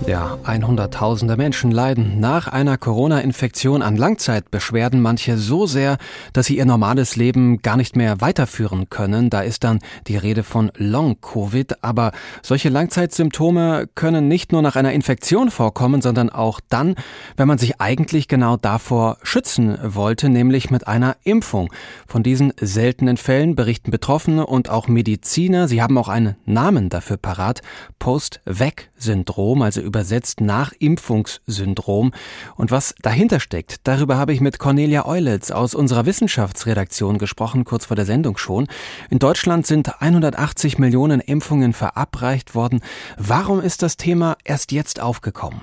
Ja, 0.07 0.37
100.000 0.45 1.35
Menschen 1.35 1.71
leiden 1.71 2.19
nach 2.19 2.47
einer 2.47 2.77
Corona-Infektion 2.77 3.81
an 3.81 3.97
Langzeitbeschwerden, 3.97 5.01
manche 5.01 5.35
so 5.35 5.65
sehr, 5.65 5.97
dass 6.31 6.45
sie 6.45 6.57
ihr 6.57 6.65
normales 6.65 7.15
Leben 7.15 7.63
gar 7.63 7.75
nicht 7.75 7.95
mehr 7.95 8.21
weiterführen 8.21 8.87
können. 8.91 9.31
Da 9.31 9.41
ist 9.41 9.63
dann 9.63 9.79
die 10.05 10.17
Rede 10.17 10.43
von 10.43 10.71
Long-Covid. 10.77 11.83
Aber 11.83 12.11
solche 12.43 12.69
Langzeitsymptome 12.69 13.89
können 13.95 14.27
nicht 14.27 14.51
nur 14.51 14.61
nach 14.61 14.75
einer 14.75 14.93
Infektion 14.93 15.49
vorkommen, 15.49 16.03
sondern 16.03 16.29
auch 16.29 16.59
dann, 16.69 16.93
wenn 17.35 17.47
man 17.47 17.57
sich 17.57 17.81
eigentlich 17.81 18.27
genau 18.27 18.57
davor 18.57 19.17
schützen 19.23 19.75
wollte, 19.81 20.29
nämlich 20.29 20.69
mit 20.69 20.87
einer 20.87 21.15
Impfung. 21.23 21.73
Von 22.05 22.21
diesen 22.21 22.53
seltenen 22.61 23.17
Fällen 23.17 23.55
berichten 23.55 23.89
Betroffene 23.89 24.45
und 24.45 24.69
auch 24.69 24.87
Mediziner. 24.87 25.67
Sie 25.67 25.81
haben 25.81 25.97
auch 25.97 26.09
einen 26.09 26.35
Namen 26.45 26.89
dafür 26.89 27.17
parat. 27.17 27.63
Post-Vac-Syndrom, 27.97 29.63
also 29.63 29.81
übersetzt 29.95 30.41
Nachimpfungssyndrom. 30.41 32.11
Und 32.57 32.69
was 32.69 32.95
dahinter 33.01 33.39
steckt, 33.39 33.87
darüber 33.87 34.17
habe 34.17 34.33
ich 34.33 34.41
mit 34.41 34.59
Cornelia 34.59 35.05
Eulitz 35.05 35.51
aus 35.51 35.73
unserer 35.73 36.05
Wissenschaftsredaktion 36.05 37.17
gesprochen, 37.17 37.63
kurz 37.63 37.85
vor 37.85 37.95
der 37.95 38.05
Sendung 38.05 38.35
schon. 38.35 38.67
In 39.09 39.19
Deutschland 39.19 39.65
sind 39.65 40.01
180 40.01 40.79
Millionen 40.79 41.21
Impfungen 41.21 41.71
verabreicht 41.71 42.55
worden. 42.55 42.81
Warum 43.17 43.61
ist 43.61 43.83
das 43.83 43.95
Thema 43.95 44.35
erst 44.43 44.73
jetzt 44.73 44.99
aufgekommen? 44.99 45.61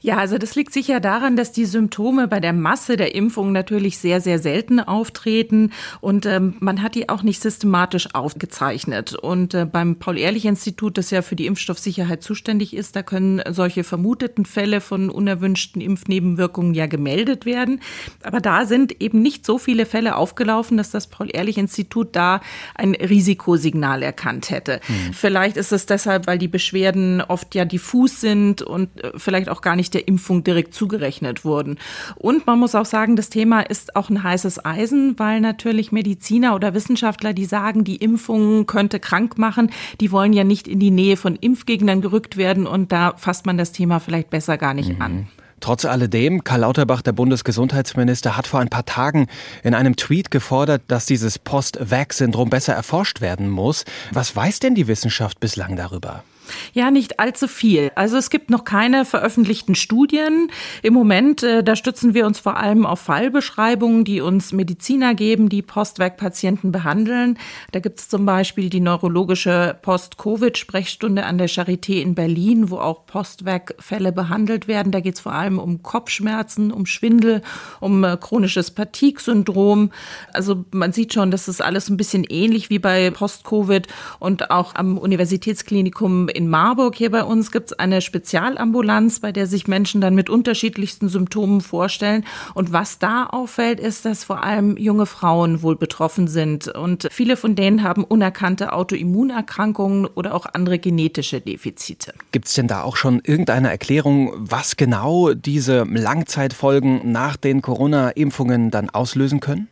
Ja, 0.00 0.16
also 0.16 0.38
das 0.38 0.54
liegt 0.54 0.72
sicher 0.72 1.00
daran, 1.00 1.36
dass 1.36 1.52
die 1.52 1.64
Symptome 1.64 2.28
bei 2.28 2.40
der 2.40 2.52
Masse 2.52 2.96
der 2.96 3.14
Impfung 3.14 3.52
natürlich 3.52 3.98
sehr, 3.98 4.20
sehr 4.20 4.38
selten 4.38 4.80
auftreten 4.80 5.72
und 6.00 6.26
ähm, 6.26 6.54
man 6.60 6.82
hat 6.82 6.94
die 6.94 7.08
auch 7.08 7.22
nicht 7.22 7.40
systematisch 7.40 8.14
aufgezeichnet. 8.14 9.14
Und 9.14 9.54
äh, 9.54 9.64
beim 9.64 9.96
Paul-Ehrlich-Institut, 9.96 10.98
das 10.98 11.10
ja 11.10 11.22
für 11.22 11.36
die 11.36 11.46
Impfstoffsicherheit 11.46 12.22
zuständig 12.22 12.74
ist, 12.74 12.96
da 12.96 13.02
können 13.02 13.42
solche 13.50 13.84
vermuteten 13.84 14.44
Fälle 14.44 14.80
von 14.80 15.10
unerwünschten 15.10 15.80
Impfnebenwirkungen 15.80 16.74
ja 16.74 16.86
gemeldet 16.86 17.46
werden. 17.46 17.80
Aber 18.22 18.40
da 18.40 18.66
sind 18.66 19.00
eben 19.00 19.22
nicht 19.22 19.46
so 19.46 19.58
viele 19.58 19.86
Fälle 19.86 20.16
aufgelaufen, 20.16 20.76
dass 20.76 20.90
das 20.90 21.06
Paul-Ehrlich-Institut 21.06 22.14
da 22.16 22.40
ein 22.74 22.94
Risikosignal 22.94 24.02
erkannt 24.02 24.50
hätte. 24.50 24.80
Mhm. 24.88 25.12
Vielleicht 25.12 25.56
ist 25.56 25.72
es 25.72 25.86
deshalb, 25.86 26.26
weil 26.26 26.38
die 26.38 26.48
Beschwerden 26.48 27.20
oft 27.20 27.54
ja 27.54 27.64
diffus 27.64 28.20
sind 28.20 28.62
und 28.62 29.02
äh, 29.02 29.12
vielleicht 29.16 29.48
auch 29.52 29.60
gar 29.60 29.76
nicht 29.76 29.94
der 29.94 30.08
Impfung 30.08 30.42
direkt 30.42 30.74
zugerechnet 30.74 31.44
wurden. 31.44 31.78
Und 32.16 32.46
man 32.46 32.58
muss 32.58 32.74
auch 32.74 32.86
sagen, 32.86 33.16
das 33.16 33.28
Thema 33.28 33.60
ist 33.60 33.94
auch 33.94 34.10
ein 34.10 34.22
heißes 34.22 34.64
Eisen, 34.64 35.18
weil 35.18 35.40
natürlich 35.40 35.92
Mediziner 35.92 36.54
oder 36.54 36.74
Wissenschaftler, 36.74 37.32
die 37.32 37.44
sagen, 37.44 37.84
die 37.84 37.96
Impfung 37.96 38.66
könnte 38.66 38.98
krank 38.98 39.38
machen, 39.38 39.70
die 40.00 40.10
wollen 40.10 40.32
ja 40.32 40.44
nicht 40.44 40.66
in 40.66 40.80
die 40.80 40.90
Nähe 40.90 41.16
von 41.16 41.36
Impfgegnern 41.36 42.00
gerückt 42.00 42.36
werden 42.36 42.66
und 42.66 42.92
da 42.92 43.14
fasst 43.16 43.46
man 43.46 43.58
das 43.58 43.72
Thema 43.72 44.00
vielleicht 44.00 44.30
besser 44.30 44.58
gar 44.58 44.74
nicht 44.74 44.94
mhm. 44.94 45.02
an. 45.02 45.28
Trotz 45.62 45.84
alledem, 45.84 46.42
Karl 46.42 46.60
Lauterbach, 46.60 47.02
der 47.02 47.12
Bundesgesundheitsminister, 47.12 48.36
hat 48.36 48.48
vor 48.48 48.58
ein 48.58 48.68
paar 48.68 48.84
Tagen 48.84 49.28
in 49.62 49.74
einem 49.74 49.94
Tweet 49.94 50.32
gefordert, 50.32 50.82
dass 50.88 51.06
dieses 51.06 51.38
Post-Vac-Syndrom 51.38 52.50
besser 52.50 52.74
erforscht 52.74 53.20
werden 53.20 53.48
muss. 53.48 53.84
Was 54.10 54.34
weiß 54.34 54.58
denn 54.58 54.74
die 54.74 54.88
Wissenschaft 54.88 55.38
bislang 55.38 55.76
darüber? 55.76 56.24
Ja, 56.72 56.90
nicht 56.90 57.20
allzu 57.20 57.48
viel. 57.48 57.92
Also 57.94 58.16
es 58.16 58.30
gibt 58.30 58.50
noch 58.50 58.64
keine 58.64 59.04
veröffentlichten 59.04 59.74
Studien. 59.74 60.50
Im 60.82 60.94
Moment, 60.94 61.42
äh, 61.42 61.62
da 61.62 61.76
stützen 61.76 62.14
wir 62.14 62.26
uns 62.26 62.38
vor 62.38 62.56
allem 62.56 62.86
auf 62.86 63.00
Fallbeschreibungen, 63.00 64.04
die 64.04 64.20
uns 64.20 64.52
Mediziner 64.52 65.14
geben, 65.14 65.48
die 65.48 65.62
Postwerk-Patienten 65.62 66.72
behandeln. 66.72 67.38
Da 67.72 67.80
gibt 67.80 68.00
es 68.00 68.08
zum 68.08 68.26
Beispiel 68.26 68.70
die 68.70 68.80
neurologische 68.80 69.78
Post-Covid-Sprechstunde 69.82 71.24
an 71.24 71.38
der 71.38 71.48
Charité 71.48 72.00
in 72.00 72.14
Berlin, 72.14 72.70
wo 72.70 72.78
auch 72.78 73.06
Postwerk-Fälle 73.06 74.12
behandelt 74.12 74.68
werden. 74.68 74.92
Da 74.92 75.00
geht 75.00 75.14
es 75.14 75.20
vor 75.20 75.32
allem 75.32 75.58
um 75.58 75.82
Kopfschmerzen, 75.82 76.72
um 76.72 76.86
Schwindel, 76.86 77.42
um 77.80 78.04
äh, 78.04 78.16
chronisches 78.16 78.70
Fatigue-Syndrom. 78.70 79.90
Also 80.32 80.64
man 80.72 80.92
sieht 80.92 81.14
schon, 81.14 81.30
das 81.30 81.48
ist 81.48 81.60
alles 81.60 81.88
ein 81.88 81.96
bisschen 81.96 82.24
ähnlich 82.24 82.70
wie 82.70 82.78
bei 82.78 83.10
Post-Covid 83.10 83.86
und 84.18 84.50
auch 84.50 84.74
am 84.74 84.98
Universitätsklinikum 84.98 86.28
in 86.28 86.41
Marburg 86.48 86.94
hier 86.94 87.10
bei 87.10 87.24
uns 87.24 87.50
gibt 87.50 87.72
es 87.72 87.78
eine 87.78 88.00
Spezialambulanz, 88.00 89.20
bei 89.20 89.32
der 89.32 89.46
sich 89.46 89.68
Menschen 89.68 90.00
dann 90.00 90.14
mit 90.14 90.30
unterschiedlichsten 90.30 91.08
Symptomen 91.08 91.60
vorstellen. 91.60 92.24
Und 92.54 92.72
was 92.72 92.98
da 92.98 93.26
auffällt, 93.26 93.80
ist, 93.80 94.04
dass 94.04 94.24
vor 94.24 94.42
allem 94.42 94.76
junge 94.76 95.06
Frauen 95.06 95.62
wohl 95.62 95.76
betroffen 95.76 96.28
sind. 96.28 96.68
Und 96.68 97.08
viele 97.10 97.36
von 97.36 97.54
denen 97.54 97.82
haben 97.82 98.04
unerkannte 98.04 98.72
Autoimmunerkrankungen 98.72 100.06
oder 100.06 100.34
auch 100.34 100.46
andere 100.46 100.78
genetische 100.78 101.40
Defizite. 101.40 102.14
Gibt 102.30 102.48
es 102.48 102.54
denn 102.54 102.68
da 102.68 102.82
auch 102.82 102.96
schon 102.96 103.20
irgendeine 103.24 103.70
Erklärung, 103.70 104.32
was 104.36 104.76
genau 104.76 105.34
diese 105.34 105.84
Langzeitfolgen 105.84 107.10
nach 107.10 107.36
den 107.36 107.62
Corona-Impfungen 107.62 108.70
dann 108.70 108.90
auslösen 108.90 109.40
können? 109.40 109.68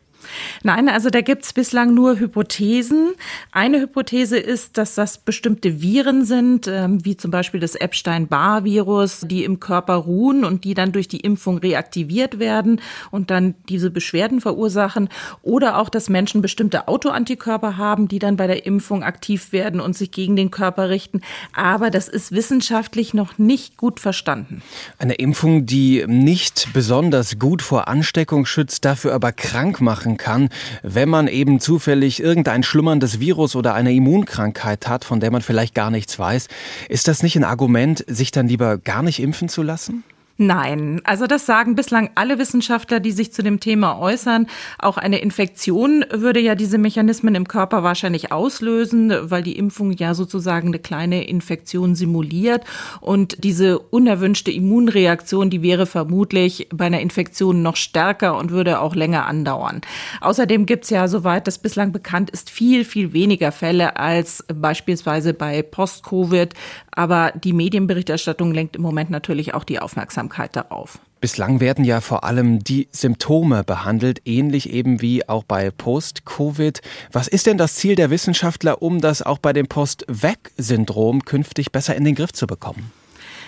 Nein, 0.63 0.89
also 0.89 1.09
da 1.09 1.21
gibt's 1.21 1.53
bislang 1.53 1.93
nur 1.93 2.19
Hypothesen. 2.19 3.13
Eine 3.51 3.81
Hypothese 3.81 4.37
ist, 4.37 4.77
dass 4.77 4.95
das 4.95 5.17
bestimmte 5.17 5.81
Viren 5.81 6.25
sind, 6.25 6.67
ähm, 6.67 7.03
wie 7.05 7.17
zum 7.17 7.31
Beispiel 7.31 7.59
das 7.59 7.75
Epstein-Barr-Virus, 7.75 9.25
die 9.27 9.43
im 9.43 9.59
Körper 9.59 9.95
ruhen 9.95 10.45
und 10.45 10.63
die 10.63 10.73
dann 10.73 10.91
durch 10.91 11.07
die 11.07 11.19
Impfung 11.19 11.57
reaktiviert 11.57 12.39
werden 12.39 12.81
und 13.11 13.31
dann 13.31 13.55
diese 13.69 13.89
Beschwerden 13.89 14.41
verursachen. 14.41 15.09
Oder 15.41 15.77
auch, 15.77 15.89
dass 15.89 16.09
Menschen 16.09 16.41
bestimmte 16.41 16.87
Autoantikörper 16.87 17.77
haben, 17.77 18.07
die 18.07 18.19
dann 18.19 18.37
bei 18.37 18.47
der 18.47 18.65
Impfung 18.65 19.03
aktiv 19.03 19.51
werden 19.51 19.79
und 19.79 19.95
sich 19.95 20.11
gegen 20.11 20.35
den 20.35 20.51
Körper 20.51 20.89
richten. 20.89 21.21
Aber 21.53 21.89
das 21.89 22.07
ist 22.07 22.31
wissenschaftlich 22.31 23.13
noch 23.13 23.37
nicht 23.37 23.77
gut 23.77 23.99
verstanden. 23.99 24.61
Eine 24.97 25.15
Impfung, 25.15 25.65
die 25.65 26.05
nicht 26.07 26.69
besonders 26.73 27.39
gut 27.39 27.61
vor 27.61 27.87
Ansteckung 27.87 28.45
schützt, 28.45 28.85
dafür 28.85 29.13
aber 29.13 29.31
krank 29.31 29.81
machen 29.81 30.17
kann, 30.21 30.49
wenn 30.83 31.09
man 31.09 31.27
eben 31.27 31.59
zufällig 31.59 32.21
irgendein 32.21 32.63
schlummerndes 32.63 33.19
Virus 33.19 33.55
oder 33.55 33.73
eine 33.73 33.91
Immunkrankheit 33.91 34.87
hat, 34.87 35.03
von 35.03 35.19
der 35.19 35.31
man 35.31 35.41
vielleicht 35.41 35.75
gar 35.75 35.91
nichts 35.91 36.17
weiß. 36.17 36.47
Ist 36.87 37.07
das 37.07 37.23
nicht 37.23 37.35
ein 37.35 37.43
Argument, 37.43 38.05
sich 38.07 38.31
dann 38.31 38.47
lieber 38.47 38.77
gar 38.77 39.03
nicht 39.03 39.19
impfen 39.19 39.49
zu 39.49 39.63
lassen? 39.63 40.03
Nein, 40.41 41.01
also 41.03 41.27
das 41.27 41.45
sagen 41.45 41.75
bislang 41.75 42.09
alle 42.15 42.39
Wissenschaftler, 42.39 42.99
die 42.99 43.11
sich 43.11 43.31
zu 43.31 43.43
dem 43.43 43.59
Thema 43.59 43.99
äußern. 43.99 44.47
Auch 44.79 44.97
eine 44.97 45.19
Infektion 45.19 46.03
würde 46.09 46.39
ja 46.39 46.55
diese 46.55 46.79
Mechanismen 46.79 47.35
im 47.35 47.47
Körper 47.47 47.83
wahrscheinlich 47.83 48.31
auslösen, 48.31 49.13
weil 49.21 49.43
die 49.43 49.55
Impfung 49.55 49.91
ja 49.91 50.15
sozusagen 50.15 50.69
eine 50.69 50.79
kleine 50.79 51.27
Infektion 51.27 51.93
simuliert. 51.93 52.65
Und 53.01 53.43
diese 53.43 53.77
unerwünschte 53.77 54.49
Immunreaktion, 54.49 55.51
die 55.51 55.61
wäre 55.61 55.85
vermutlich 55.85 56.67
bei 56.73 56.85
einer 56.85 57.01
Infektion 57.01 57.61
noch 57.61 57.75
stärker 57.75 58.35
und 58.35 58.49
würde 58.49 58.79
auch 58.79 58.95
länger 58.95 59.27
andauern. 59.27 59.81
Außerdem 60.21 60.65
gibt 60.65 60.85
es 60.85 60.89
ja, 60.89 61.07
soweit 61.07 61.45
das 61.45 61.59
bislang 61.59 61.91
bekannt 61.91 62.31
ist, 62.31 62.49
viel, 62.49 62.83
viel 62.83 63.13
weniger 63.13 63.51
Fälle 63.51 63.95
als 63.97 64.43
beispielsweise 64.51 65.35
bei 65.35 65.61
Post-Covid. 65.61 66.55
Aber 66.91 67.31
die 67.31 67.53
Medienberichterstattung 67.53 68.53
lenkt 68.53 68.75
im 68.75 68.81
Moment 68.81 69.09
natürlich 69.09 69.53
auch 69.53 69.63
die 69.63 69.79
Aufmerksamkeit 69.79 70.55
darauf. 70.55 70.99
Bislang 71.21 71.59
werden 71.59 71.85
ja 71.85 72.01
vor 72.01 72.23
allem 72.23 72.63
die 72.63 72.87
Symptome 72.91 73.63
behandelt, 73.63 74.21
ähnlich 74.25 74.71
eben 74.71 75.01
wie 75.01 75.29
auch 75.29 75.43
bei 75.43 75.69
Post-Covid. 75.69 76.81
Was 77.11 77.27
ist 77.27 77.45
denn 77.45 77.59
das 77.59 77.75
Ziel 77.75 77.95
der 77.95 78.09
Wissenschaftler, 78.09 78.81
um 78.81 79.01
das 79.01 79.21
auch 79.21 79.37
bei 79.37 79.53
dem 79.53 79.67
Post-Vac-Syndrom 79.67 81.23
künftig 81.23 81.71
besser 81.71 81.95
in 81.95 82.05
den 82.05 82.15
Griff 82.15 82.33
zu 82.33 82.47
bekommen? 82.47 82.91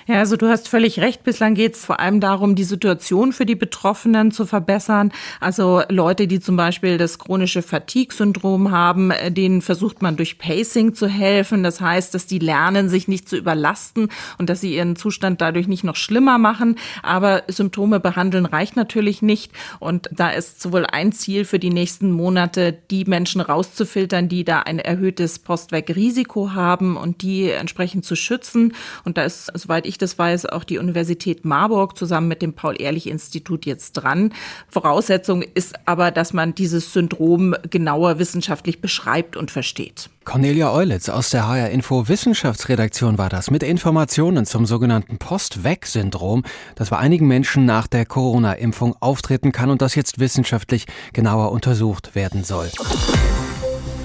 Ja, 0.05 0.19
also 0.19 0.35
du 0.35 0.49
hast 0.49 0.67
völlig 0.67 0.99
recht. 0.99 1.23
Bislang 1.23 1.55
geht 1.55 1.75
es 1.75 1.85
vor 1.85 2.01
allem 2.01 2.19
darum, 2.19 2.55
die 2.55 2.65
Situation 2.65 3.31
für 3.31 3.45
die 3.45 3.55
Betroffenen 3.55 4.31
zu 4.31 4.45
verbessern. 4.45 5.13
Also 5.39 5.81
Leute, 5.87 6.27
die 6.27 6.41
zum 6.41 6.57
Beispiel 6.57 6.97
das 6.97 7.19
chronische 7.19 7.61
Fatigue-Syndrom 7.61 8.71
haben, 8.71 9.11
äh, 9.11 9.31
denen 9.31 9.61
versucht 9.61 10.01
man 10.01 10.17
durch 10.17 10.37
Pacing 10.37 10.93
zu 10.93 11.07
helfen. 11.07 11.63
Das 11.63 11.79
heißt, 11.79 12.13
dass 12.13 12.25
die 12.25 12.39
lernen, 12.39 12.89
sich 12.89 13.07
nicht 13.07 13.29
zu 13.29 13.37
überlasten 13.37 14.09
und 14.37 14.49
dass 14.49 14.59
sie 14.59 14.75
ihren 14.75 14.97
Zustand 14.97 15.39
dadurch 15.39 15.67
nicht 15.67 15.85
noch 15.85 15.95
schlimmer 15.95 16.37
machen. 16.37 16.75
Aber 17.01 17.43
Symptome 17.47 18.01
behandeln 18.01 18.45
reicht 18.45 18.75
natürlich 18.75 19.21
nicht. 19.21 19.53
Und 19.79 20.09
da 20.11 20.31
ist 20.31 20.61
sowohl 20.61 20.85
ein 20.85 21.13
Ziel 21.13 21.45
für 21.45 21.59
die 21.59 21.69
nächsten 21.69 22.11
Monate, 22.11 22.77
die 22.91 23.05
Menschen 23.05 23.39
rauszufiltern, 23.39 24.27
die 24.27 24.43
da 24.43 24.59
ein 24.59 24.79
erhöhtes 24.79 25.39
Postweg-Risiko 25.39 26.51
haben 26.51 26.97
und 26.97 27.21
die 27.21 27.49
entsprechend 27.49 28.03
zu 28.03 28.17
schützen. 28.17 28.73
Und 29.05 29.17
da 29.17 29.23
ist, 29.23 29.49
soweit 29.53 29.85
ich 29.85 29.92
ich 29.93 29.97
das 29.97 30.19
weiß, 30.19 30.47
auch 30.47 30.63
die 30.63 30.77
Universität 30.77 31.45
Marburg 31.45 31.97
zusammen 31.97 32.27
mit 32.27 32.41
dem 32.41 32.53
Paul-Ehrlich-Institut 32.53 33.65
jetzt 33.65 33.93
dran. 33.93 34.33
Voraussetzung 34.67 35.41
ist 35.41 35.75
aber, 35.85 36.11
dass 36.11 36.33
man 36.33 36.53
dieses 36.55 36.91
Syndrom 36.93 37.55
genauer 37.69 38.19
wissenschaftlich 38.19 38.81
beschreibt 38.81 39.37
und 39.37 39.51
versteht. 39.51 40.09
Cornelia 40.25 40.71
Eulitz 40.71 41.09
aus 41.09 41.29
der 41.29 41.47
HR 41.47 41.69
Info 41.69 42.07
Wissenschaftsredaktion 42.07 43.17
war 43.17 43.29
das 43.29 43.51
mit 43.51 43.61
Informationen 43.61 44.45
zum 44.45 44.65
sogenannten 44.65 45.17
Post-Weg-Syndrom, 45.17 46.43
das 46.75 46.89
bei 46.89 46.97
einigen 46.97 47.27
Menschen 47.27 47.65
nach 47.65 47.87
der 47.87 48.05
Corona-Impfung 48.05 48.95
auftreten 48.99 49.51
kann 49.51 49.69
und 49.69 49.81
das 49.81 49.95
jetzt 49.95 50.19
wissenschaftlich 50.19 50.85
genauer 51.11 51.51
untersucht 51.51 52.15
werden 52.15 52.43
soll. 52.43 52.71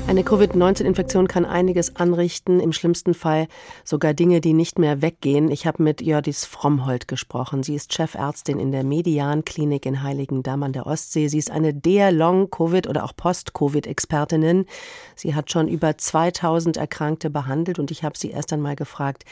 Eine 0.08 0.24
Covid-19-Infektion 0.24 1.28
kann 1.28 1.44
einiges 1.44 1.96
anrichten, 1.96 2.60
im 2.60 2.72
schlimmsten 2.72 3.12
Fall 3.12 3.46
sogar 3.84 4.14
Dinge, 4.14 4.40
die 4.40 4.54
nicht 4.54 4.78
mehr 4.78 5.02
weggehen. 5.02 5.50
Ich 5.50 5.66
habe 5.66 5.82
mit 5.82 6.00
Jördis 6.00 6.46
Frommhold 6.46 7.08
gesprochen. 7.08 7.62
Sie 7.62 7.74
ist 7.74 7.92
Chefärztin 7.92 8.58
in 8.58 8.72
der 8.72 8.84
Median-Klinik 8.84 9.84
in 9.84 10.02
Heiligendamm 10.02 10.62
an 10.62 10.72
der 10.72 10.86
Ostsee. 10.86 11.28
Sie 11.28 11.36
ist 11.36 11.50
eine 11.50 11.74
der 11.74 12.10
Long-Covid- 12.10 12.88
oder 12.88 13.04
auch 13.04 13.14
Post-Covid-Expertinnen. 13.14 14.64
Sie 15.14 15.34
hat 15.34 15.52
schon 15.52 15.68
über 15.68 15.98
2000 15.98 16.78
Erkrankte 16.78 17.28
behandelt 17.28 17.78
und 17.78 17.90
ich 17.90 18.02
habe 18.02 18.16
sie 18.16 18.30
erst 18.30 18.54
einmal 18.54 18.76
gefragt, 18.76 19.26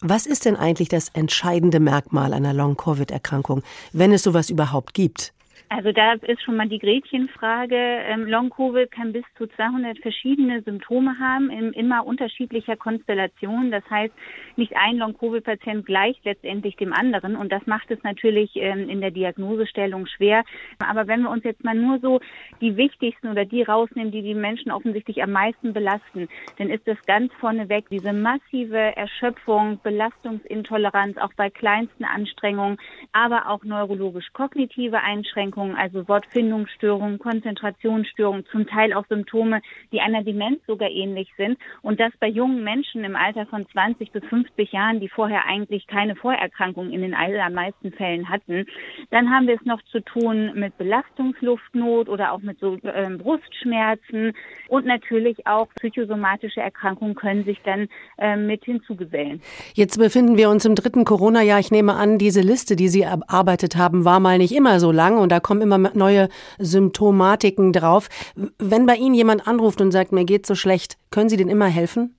was 0.00 0.24
ist 0.24 0.46
denn 0.46 0.56
eigentlich 0.56 0.88
das 0.88 1.10
entscheidende 1.10 1.80
Merkmal 1.80 2.32
einer 2.32 2.54
Long-Covid-Erkrankung, 2.54 3.62
wenn 3.92 4.10
es 4.10 4.22
sowas 4.22 4.48
überhaupt 4.48 4.94
gibt? 4.94 5.33
Also 5.70 5.92
da 5.92 6.12
ist 6.12 6.42
schon 6.42 6.56
mal 6.56 6.68
die 6.68 6.78
Gretchenfrage. 6.78 7.74
Ähm, 7.76 8.26
Long-Covid 8.26 8.90
kann 8.90 9.12
bis 9.12 9.24
zu 9.36 9.46
200 9.46 9.98
verschiedene 9.98 10.62
Symptome 10.62 11.18
haben, 11.18 11.50
in 11.50 11.72
immer 11.72 12.06
unterschiedlicher 12.06 12.76
Konstellation. 12.76 13.70
Das 13.70 13.82
heißt, 13.88 14.12
nicht 14.56 14.76
ein 14.76 14.98
Long-Covid-Patient 14.98 15.86
gleicht 15.86 16.24
letztendlich 16.24 16.76
dem 16.76 16.92
anderen 16.92 17.34
und 17.36 17.50
das 17.50 17.66
macht 17.66 17.90
es 17.90 18.02
natürlich 18.02 18.50
ähm, 18.56 18.88
in 18.88 19.00
der 19.00 19.10
Diagnosestellung 19.10 20.06
schwer. 20.06 20.44
Aber 20.86 21.06
wenn 21.06 21.22
wir 21.22 21.30
uns 21.30 21.44
jetzt 21.44 21.64
mal 21.64 21.74
nur 21.74 21.98
so 21.98 22.20
die 22.60 22.76
wichtigsten 22.76 23.28
oder 23.28 23.44
die 23.44 23.62
rausnehmen, 23.62 24.12
die 24.12 24.22
die 24.22 24.34
Menschen 24.34 24.70
offensichtlich 24.70 25.22
am 25.22 25.32
meisten 25.32 25.72
belasten, 25.72 26.28
dann 26.58 26.68
ist 26.70 26.86
das 26.86 26.98
ganz 27.06 27.32
vorneweg 27.40 27.88
diese 27.88 28.12
massive 28.12 28.96
Erschöpfung, 28.96 29.80
Belastungsintoleranz, 29.82 31.16
auch 31.16 31.32
bei 31.36 31.48
kleinsten 31.48 32.04
Anstrengungen, 32.04 32.76
aber 33.12 33.48
auch 33.48 33.64
neurologisch-kognitive 33.64 35.00
Einschränkungen, 35.00 35.53
also 35.58 36.06
Wortfindungsstörungen, 36.08 37.18
Konzentrationsstörungen, 37.18 38.44
zum 38.50 38.66
Teil 38.66 38.92
auch 38.92 39.06
Symptome, 39.08 39.60
die 39.92 40.00
einer 40.00 40.22
Demenz 40.22 40.60
sogar 40.66 40.90
ähnlich 40.90 41.28
sind. 41.36 41.58
Und 41.82 42.00
das 42.00 42.12
bei 42.20 42.28
jungen 42.28 42.64
Menschen 42.64 43.04
im 43.04 43.16
Alter 43.16 43.46
von 43.46 43.66
20 43.70 44.12
bis 44.12 44.24
50 44.24 44.72
Jahren, 44.72 45.00
die 45.00 45.08
vorher 45.08 45.46
eigentlich 45.46 45.86
keine 45.86 46.16
Vorerkrankungen 46.16 46.92
in 46.92 47.02
den 47.02 47.14
allermeisten 47.14 47.92
Fällen 47.92 48.28
hatten. 48.28 48.66
Dann 49.10 49.30
haben 49.30 49.46
wir 49.46 49.54
es 49.54 49.64
noch 49.64 49.82
zu 49.90 50.00
tun 50.00 50.52
mit 50.54 50.76
Belastungsluftnot 50.78 52.08
oder 52.08 52.32
auch 52.32 52.40
mit 52.40 52.58
so 52.60 52.76
äh, 52.82 53.10
Brustschmerzen 53.10 54.32
und 54.68 54.86
natürlich 54.86 55.46
auch 55.46 55.68
psychosomatische 55.76 56.60
Erkrankungen 56.60 57.14
können 57.14 57.44
sich 57.44 57.60
dann 57.64 57.88
äh, 58.18 58.36
mit 58.36 58.64
hinzugesellen. 58.64 59.40
Jetzt 59.74 59.98
befinden 59.98 60.36
wir 60.36 60.50
uns 60.50 60.64
im 60.64 60.74
dritten 60.74 61.04
Corona-Jahr. 61.04 61.60
Ich 61.60 61.70
nehme 61.70 61.94
an, 61.94 62.18
diese 62.18 62.40
Liste, 62.40 62.76
die 62.76 62.88
Sie 62.88 63.02
erarbeitet 63.02 63.76
haben, 63.76 64.04
war 64.04 64.20
mal 64.20 64.38
nicht 64.38 64.54
immer 64.54 64.80
so 64.80 64.92
lang 64.92 65.18
und 65.18 65.30
da 65.30 65.40
kommen 65.44 65.62
immer 65.62 65.78
neue 65.78 66.28
Symptomatiken 66.58 67.72
drauf. 67.72 68.08
Wenn 68.58 68.86
bei 68.86 68.96
Ihnen 68.96 69.14
jemand 69.14 69.46
anruft 69.46 69.80
und 69.80 69.92
sagt, 69.92 70.10
mir 70.10 70.24
geht 70.24 70.46
so 70.46 70.56
schlecht, 70.56 70.96
können 71.12 71.28
Sie 71.28 71.36
denn 71.36 71.48
immer 71.48 71.66
helfen? 71.66 72.16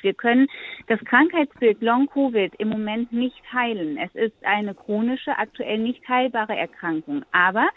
Wir 0.00 0.14
können 0.14 0.46
das 0.86 1.00
Krankheitsbild 1.04 1.82
Long-Covid 1.82 2.54
im 2.58 2.68
Moment 2.68 3.12
nicht 3.12 3.42
heilen. 3.52 3.98
Es 3.98 4.14
ist 4.14 4.44
eine 4.44 4.74
chronische, 4.74 5.36
aktuell 5.36 5.78
nicht 5.78 6.08
heilbare 6.08 6.56
Erkrankung. 6.56 7.24
Aber 7.32 7.68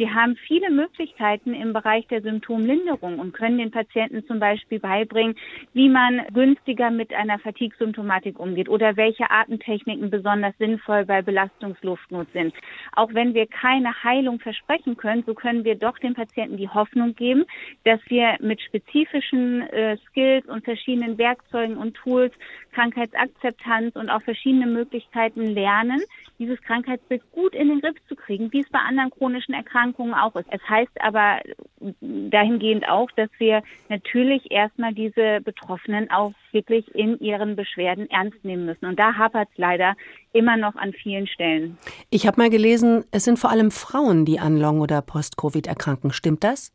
wir 0.00 0.14
haben 0.14 0.34
viele 0.34 0.70
Möglichkeiten 0.70 1.52
im 1.52 1.74
Bereich 1.74 2.06
der 2.06 2.22
Symptomlinderung 2.22 3.18
und 3.18 3.34
können 3.34 3.58
den 3.58 3.70
Patienten 3.70 4.26
zum 4.26 4.40
Beispiel 4.40 4.80
beibringen, 4.80 5.36
wie 5.74 5.90
man 5.90 6.22
günstiger 6.32 6.90
mit 6.90 7.12
einer 7.12 7.38
Fatigue-Symptomatik 7.38 8.40
umgeht 8.40 8.70
oder 8.70 8.96
welche 8.96 9.30
Atemtechniken 9.30 10.08
besonders 10.08 10.56
sinnvoll 10.56 11.04
bei 11.04 11.20
Belastungsluftnot 11.20 12.28
sind. 12.32 12.54
Auch 12.96 13.12
wenn 13.12 13.34
wir 13.34 13.46
keine 13.46 13.92
Heilung 14.02 14.40
versprechen 14.40 14.96
können, 14.96 15.22
so 15.26 15.34
können 15.34 15.64
wir 15.64 15.74
doch 15.74 15.98
den 15.98 16.14
Patienten 16.14 16.56
die 16.56 16.70
Hoffnung 16.70 17.14
geben, 17.14 17.44
dass 17.84 18.00
wir 18.06 18.38
mit 18.40 18.62
spezifischen 18.62 19.68
äh, 19.68 19.98
Skills 20.08 20.46
und 20.46 20.64
verschiedenen 20.64 21.18
Werkzeugen 21.18 21.76
und 21.76 21.92
Tools, 21.92 22.32
Krankheitsakzeptanz 22.72 23.96
und 23.96 24.08
auch 24.08 24.22
verschiedene 24.22 24.66
Möglichkeiten 24.66 25.44
lernen, 25.44 26.00
dieses 26.40 26.60
Krankheitsbild 26.62 27.22
gut 27.30 27.54
in 27.54 27.68
den 27.68 27.80
Griff 27.80 27.96
zu 28.08 28.16
kriegen, 28.16 28.50
wie 28.52 28.62
es 28.62 28.70
bei 28.70 28.80
anderen 28.80 29.10
chronischen 29.10 29.54
Erkrankungen 29.54 30.14
auch 30.14 30.34
ist. 30.34 30.48
Es 30.50 30.62
heißt 30.68 30.90
aber 31.00 31.40
dahingehend 32.00 32.88
auch, 32.88 33.10
dass 33.12 33.28
wir 33.38 33.62
natürlich 33.88 34.50
erstmal 34.50 34.94
diese 34.94 35.40
Betroffenen 35.44 36.10
auch 36.10 36.32
wirklich 36.50 36.92
in 36.94 37.18
ihren 37.20 37.54
Beschwerden 37.54 38.10
ernst 38.10 38.42
nehmen 38.42 38.64
müssen. 38.64 38.86
Und 38.86 38.98
da 38.98 39.14
hapert 39.14 39.48
es 39.52 39.58
leider 39.58 39.94
immer 40.32 40.56
noch 40.56 40.74
an 40.76 40.92
vielen 40.92 41.26
Stellen. 41.26 41.78
Ich 42.08 42.26
habe 42.26 42.40
mal 42.40 42.50
gelesen, 42.50 43.04
es 43.10 43.24
sind 43.24 43.38
vor 43.38 43.50
allem 43.50 43.70
Frauen, 43.70 44.24
die 44.24 44.40
an 44.40 44.56
Long- 44.56 44.80
oder 44.80 45.02
Post-Covid 45.02 45.66
erkranken. 45.66 46.10
Stimmt 46.12 46.42
das? 46.42 46.72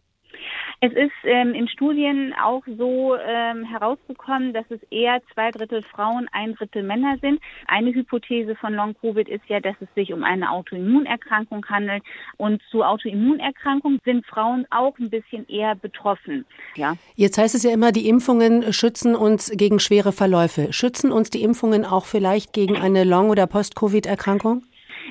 Es 0.81 0.91
ist 0.93 1.11
ähm, 1.23 1.53
in 1.53 1.67
Studien 1.67 2.33
auch 2.41 2.63
so 2.77 3.15
ähm, 3.15 3.63
herausgekommen, 3.63 4.53
dass 4.53 4.65
es 4.69 4.79
eher 4.89 5.21
zwei 5.33 5.51
Drittel 5.51 5.81
Frauen, 5.83 6.27
ein 6.31 6.53
Drittel 6.55 6.83
Männer 6.83 7.17
sind. 7.21 7.39
Eine 7.67 7.93
Hypothese 7.93 8.55
von 8.55 8.73
Long-Covid 8.73 9.27
ist 9.29 9.43
ja, 9.47 9.59
dass 9.59 9.75
es 9.79 9.87
sich 9.95 10.13
um 10.13 10.23
eine 10.23 10.51
Autoimmunerkrankung 10.51 11.65
handelt. 11.67 12.03
Und 12.37 12.61
zu 12.69 12.83
Autoimmunerkrankungen 12.83 14.01
sind 14.05 14.25
Frauen 14.25 14.65
auch 14.69 14.97
ein 14.99 15.09
bisschen 15.09 15.47
eher 15.47 15.75
betroffen. 15.75 16.45
Ja. 16.75 16.95
Jetzt 17.15 17.37
heißt 17.37 17.55
es 17.55 17.63
ja 17.63 17.71
immer, 17.71 17.91
die 17.91 18.07
Impfungen 18.07 18.73
schützen 18.73 19.15
uns 19.15 19.51
gegen 19.55 19.79
schwere 19.79 20.11
Verläufe. 20.11 20.73
Schützen 20.73 21.11
uns 21.11 21.29
die 21.29 21.43
Impfungen 21.43 21.85
auch 21.85 22.05
vielleicht 22.05 22.53
gegen 22.53 22.77
eine 22.77 23.03
Long- 23.03 23.29
oder 23.29 23.47
Post-Covid-Erkrankung? 23.47 24.63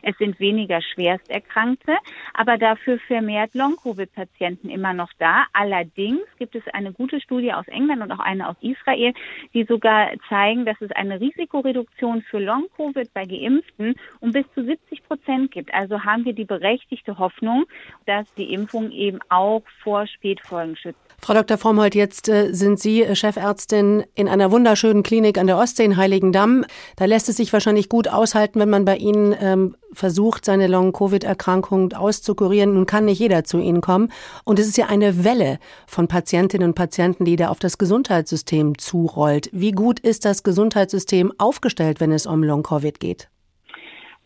Es 0.02 0.16
sind 0.18 0.40
weniger 0.40 0.80
Schwersterkrankte, 0.82 1.96
aber 2.32 2.58
dafür 2.58 2.98
vermehrt 3.06 3.54
Long-Covid-Patienten 3.54 4.68
immer 4.68 4.92
noch 4.92 5.10
da. 5.18 5.44
Allerdings 5.52 6.22
gibt 6.38 6.54
es 6.54 6.62
eine 6.72 6.92
gute 6.92 7.20
Studie 7.20 7.52
aus 7.52 7.68
England 7.68 8.02
und 8.02 8.12
auch 8.12 8.18
eine 8.20 8.48
aus 8.48 8.56
Israel, 8.60 9.12
die 9.52 9.64
sogar 9.64 10.10
zeigen, 10.28 10.64
dass 10.64 10.80
es 10.80 10.90
eine 10.92 11.20
Risikoreduktion 11.20 12.22
für 12.22 12.38
Long-Covid 12.38 13.12
bei 13.12 13.24
Geimpften 13.24 13.94
um 14.20 14.32
bis 14.32 14.44
zu 14.54 14.64
70 14.64 15.06
Prozent 15.06 15.50
gibt. 15.50 15.72
Also 15.72 16.04
haben 16.04 16.24
wir 16.24 16.32
die 16.32 16.44
berechtigte 16.44 17.18
Hoffnung, 17.18 17.64
dass 18.06 18.26
die 18.36 18.52
Impfung 18.52 18.90
eben 18.90 19.18
auch 19.28 19.62
vor 19.82 20.06
Spätfolgen 20.06 20.76
schützt. 20.76 20.98
Frau 21.20 21.34
Dr. 21.34 21.56
Frommholt, 21.56 21.94
jetzt 21.94 22.28
äh, 22.28 22.52
sind 22.52 22.78
Sie 22.78 23.02
äh, 23.02 23.14
Chefärztin 23.14 24.04
in 24.14 24.28
einer 24.28 24.50
wunderschönen 24.50 25.02
Klinik 25.02 25.38
an 25.38 25.46
der 25.46 25.56
Ostsee 25.56 25.84
in 25.84 25.96
Heiligendamm. 25.96 26.64
Da 26.96 27.06
lässt 27.06 27.28
es 27.28 27.36
sich 27.36 27.52
wahrscheinlich 27.52 27.88
gut 27.88 28.08
aushalten, 28.08 28.60
wenn 28.60 28.70
man 28.70 28.84
bei 28.84 28.96
Ihnen 28.96 29.34
ähm, 29.40 29.76
versucht, 29.94 30.44
seine 30.44 30.66
Long-Covid-Erkrankung 30.66 31.92
auszukurieren. 31.92 32.74
Nun 32.74 32.86
kann 32.86 33.06
nicht 33.06 33.18
jeder 33.18 33.44
zu 33.44 33.58
Ihnen 33.58 33.80
kommen. 33.80 34.12
Und 34.44 34.58
es 34.58 34.68
ist 34.68 34.76
ja 34.76 34.86
eine 34.86 35.24
Welle 35.24 35.58
von 35.86 36.08
Patientinnen 36.08 36.68
und 36.68 36.74
Patienten, 36.74 37.24
die 37.24 37.36
da 37.36 37.48
auf 37.48 37.58
das 37.58 37.78
Gesundheitssystem 37.78 38.78
zurollt. 38.78 39.48
Wie 39.52 39.72
gut 39.72 40.00
ist 40.00 40.24
das 40.24 40.42
Gesundheitssystem 40.42 41.32
aufgestellt, 41.38 42.00
wenn 42.00 42.12
es 42.12 42.26
um 42.26 42.42
Long-Covid 42.42 43.00
geht? 43.00 43.28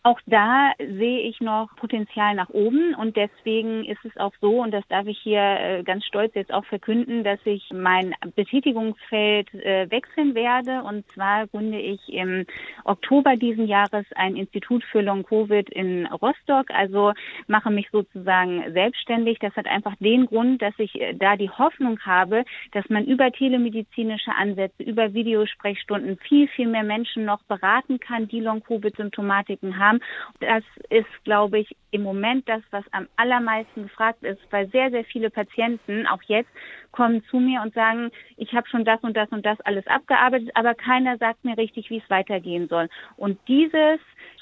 Auch 0.01 0.21
da 0.25 0.71
sehe 0.77 1.19
ich 1.19 1.41
noch 1.41 1.75
Potenzial 1.75 2.33
nach 2.33 2.49
oben 2.49 2.95
und 2.95 3.17
deswegen 3.17 3.83
ist 3.83 4.03
es 4.05 4.15
auch 4.15 4.31
so, 4.39 4.61
und 4.61 4.71
das 4.71 4.87
darf 4.87 5.07
ich 5.07 5.19
hier 5.19 5.41
äh, 5.41 5.83
ganz 5.83 6.05
stolz 6.05 6.33
jetzt 6.35 6.53
auch 6.53 6.63
verkünden, 6.63 7.25
dass 7.25 7.39
ich 7.43 7.69
mein 7.73 8.15
Betätigungsfeld 8.33 9.53
äh, 9.55 9.91
wechseln 9.91 10.35
werde. 10.35 10.83
Und 10.83 11.05
zwar 11.11 11.47
gründe 11.47 11.79
ich 11.79 11.99
im 12.07 12.45
Oktober 12.85 13.35
diesen 13.35 13.67
Jahres 13.67 14.05
ein 14.15 14.37
Institut 14.37 14.85
für 14.85 15.01
Long-Covid 15.01 15.69
in 15.69 16.05
Rostock, 16.05 16.71
also 16.71 17.11
mache 17.47 17.69
mich 17.69 17.89
sozusagen 17.91 18.71
selbstständig. 18.71 19.39
Das 19.39 19.53
hat 19.57 19.67
einfach 19.67 19.95
den 19.99 20.27
Grund, 20.27 20.61
dass 20.61 20.73
ich 20.77 20.95
äh, 21.01 21.13
da 21.13 21.35
die 21.35 21.49
Hoffnung 21.49 21.99
habe, 22.05 22.45
dass 22.71 22.87
man 22.87 23.03
über 23.03 23.33
telemedizinische 23.33 24.31
Ansätze, 24.31 24.81
über 24.81 25.13
Videosprechstunden 25.13 26.17
viel, 26.19 26.47
viel 26.47 26.67
mehr 26.67 26.83
Menschen 26.83 27.25
noch 27.25 27.43
beraten 27.43 27.99
kann, 27.99 28.29
die 28.29 28.39
Long-Covid-Symptomatiken 28.39 29.77
haben 29.77 29.88
haben. 29.89 29.99
Das 30.39 30.63
ist, 30.89 31.07
glaube 31.23 31.59
ich, 31.59 31.75
im 31.91 32.03
Moment 32.03 32.47
das, 32.47 32.61
was 32.71 32.83
am 32.91 33.07
allermeisten 33.15 33.83
gefragt 33.83 34.23
ist, 34.23 34.39
weil 34.51 34.69
sehr, 34.69 34.91
sehr 34.91 35.03
viele 35.03 35.29
Patienten, 35.29 36.07
auch 36.07 36.21
jetzt, 36.23 36.49
kommen 36.91 37.23
zu 37.29 37.39
mir 37.39 37.61
und 37.61 37.73
sagen, 37.73 38.11
ich 38.37 38.53
habe 38.53 38.67
schon 38.67 38.85
das 38.85 39.01
und 39.01 39.15
das 39.15 39.29
und 39.29 39.45
das 39.45 39.59
alles 39.61 39.85
abgearbeitet, 39.87 40.51
aber 40.53 40.75
keiner 40.75 41.17
sagt 41.17 41.43
mir 41.43 41.57
richtig, 41.57 41.89
wie 41.89 41.97
es 41.97 42.09
weitergehen 42.09 42.67
soll. 42.67 42.89
Und 43.17 43.39
dieses 43.47 43.99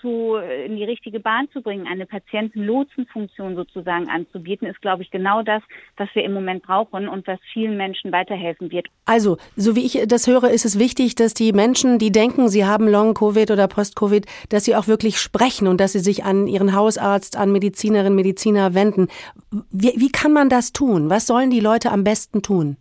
zu, 0.07 0.35
in 0.35 0.77
die 0.77 0.83
richtige 0.83 1.19
Bahn 1.19 1.49
zu 1.51 1.61
bringen, 1.61 1.85
eine 1.87 2.05
Patientenlotsenfunktion 2.05 3.55
sozusagen 3.55 4.09
anzubieten, 4.09 4.67
ist, 4.67 4.81
glaube 4.81 5.03
ich, 5.03 5.11
genau 5.11 5.43
das, 5.43 5.61
was 5.97 6.07
wir 6.13 6.23
im 6.23 6.33
Moment 6.33 6.63
brauchen 6.63 7.07
und 7.07 7.27
was 7.27 7.39
vielen 7.51 7.77
Menschen 7.77 8.11
weiterhelfen 8.11 8.71
wird. 8.71 8.87
Also, 9.05 9.37
so 9.55 9.75
wie 9.75 9.85
ich 9.85 10.01
das 10.07 10.27
höre, 10.27 10.49
ist 10.49 10.65
es 10.65 10.79
wichtig, 10.79 11.15
dass 11.15 11.33
die 11.33 11.51
Menschen, 11.51 11.99
die 11.99 12.11
denken, 12.11 12.47
sie 12.47 12.65
haben 12.65 12.87
Long-Covid 12.87 13.51
oder 13.51 13.67
Post-Covid, 13.67 14.25
dass 14.49 14.65
sie 14.65 14.75
auch 14.75 14.87
wirklich 14.87 15.17
sprechen 15.17 15.67
und 15.67 15.81
dass 15.81 15.91
sie 15.91 15.99
sich 15.99 16.23
an 16.23 16.47
ihren 16.47 16.73
Hausarzt, 16.73 17.37
an 17.37 17.51
Medizinerinnen, 17.51 18.15
Mediziner 18.15 18.73
wenden. 18.73 19.07
Wie, 19.71 19.93
wie 19.97 20.09
kann 20.09 20.31
man 20.31 20.49
das 20.49 20.71
tun? 20.71 21.09
Was 21.09 21.27
sollen 21.27 21.49
die 21.49 21.59
Leute 21.59 21.91
am 21.91 22.03
besten 22.03 22.41
tun? 22.41 22.77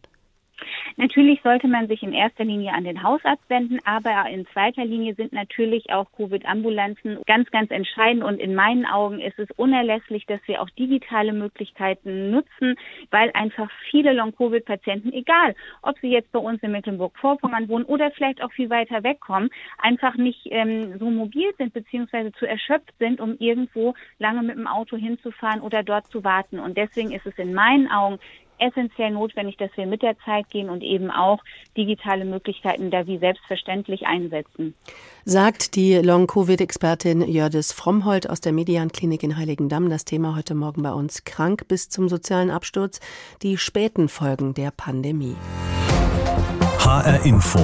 Natürlich 0.99 1.43
sollte 1.43 1.69
man 1.69 1.89
sich 1.89 2.03
in 2.03 2.15
erster 2.15 2.45
Linie 2.45 2.73
an 2.73 2.85
den 2.85 3.03
Hausarzt 3.03 3.43
wenden, 3.49 3.79
aber 3.85 4.31
in 4.31 4.47
zweiter 4.47 4.85
Linie 4.85 5.15
sind 5.15 5.31
natürlich 5.33 5.91
auch 5.91 6.07
Covid-Ambulanzen 6.17 7.19
ganz, 7.27 7.51
ganz 7.51 7.71
entscheidend. 7.71 8.25
Und 8.25 8.41
in 8.41 8.55
meinen 8.55 8.87
Augen 8.87 9.21
ist 9.21 9.39
es 9.39 9.51
unerlässlich, 9.57 10.25
dass 10.25 10.41
wir 10.47 10.63
auch 10.63 10.71
digitale 10.71 11.35
Möglichkeiten 11.35 12.31
nutzen, 12.31 12.77
weil 13.11 13.31
einfach 13.35 13.71
viele 13.91 14.15
Long-Covid-Patienten, 14.15 15.13
egal 15.13 15.55
ob 15.83 15.99
sie 15.99 16.09
jetzt 16.09 16.33
bei 16.33 16.39
uns 16.39 16.63
in 16.63 16.73
Mecklenburg-Vorpommern 16.73 17.69
wohnen 17.69 17.85
oder 17.85 18.11
vielleicht 18.13 18.43
auch 18.43 18.53
viel 18.53 18.71
weiter 18.71 19.05
wegkommen, 19.05 19.51
einfach 19.77 20.17
nicht 20.17 20.47
ähm, 20.47 20.99
so 20.99 21.11
mobil 21.11 21.53
sind 21.59 21.75
beziehungsweise 21.75 22.33
zu 22.33 22.47
erschöpft 22.47 22.95
sind, 22.99 23.21
um 23.21 23.37
irgendwo 23.39 23.95
lange 24.19 24.43
mit 24.43 24.57
dem 24.57 24.67
Auto 24.67 24.97
hinzufahren 24.97 25.61
oder 25.61 25.83
dort 25.83 26.07
zu 26.07 26.25
warten. 26.25 26.59
Und 26.59 26.79
deswegen 26.79 27.13
ist 27.13 27.27
es 27.27 27.39
in 27.39 27.53
meinen 27.53 27.91
Augen 27.91 28.19
essentiell 28.59 29.11
notwendig, 29.11 29.57
dass 29.57 29.71
wir 29.77 29.87
mit 29.87 30.03
der 30.03 30.17
Zeit 30.25 30.49
gehen 30.51 30.71
und 30.71 30.83
eben 30.83 31.11
auch 31.11 31.43
digitale 31.77 32.25
Möglichkeiten 32.25 32.91
da 32.91 33.07
wie 33.07 33.19
selbstverständlich 33.19 34.07
einsetzen. 34.07 34.75
Sagt 35.25 35.75
die 35.75 35.95
Long-Covid-Expertin 35.95 37.23
Jördis 37.23 37.73
Frommholt 37.73 38.29
aus 38.29 38.41
der 38.41 38.53
Median-Klinik 38.53 39.23
in 39.23 39.37
Heiligendamm. 39.37 39.91
Das 39.91 40.05
Thema 40.05 40.37
heute 40.37 40.55
Morgen 40.55 40.83
bei 40.83 40.93
uns. 40.93 41.25
Krank 41.25 41.69
bis 41.69 41.89
zum 41.89 42.09
sozialen 42.09 42.51
Absturz. 42.51 43.01
Die 43.43 43.57
späten 43.59 44.09
Folgen 44.09 44.55
der 44.55 44.71
Pandemie. 44.71 45.37
HR 46.79 47.25
Info. 47.27 47.59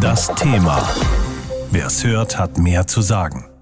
Das 0.00 0.32
Thema. 0.36 0.88
Wer 1.70 1.86
es 1.86 2.04
hört, 2.04 2.38
hat 2.38 2.56
mehr 2.58 2.86
zu 2.86 3.00
sagen. 3.00 3.57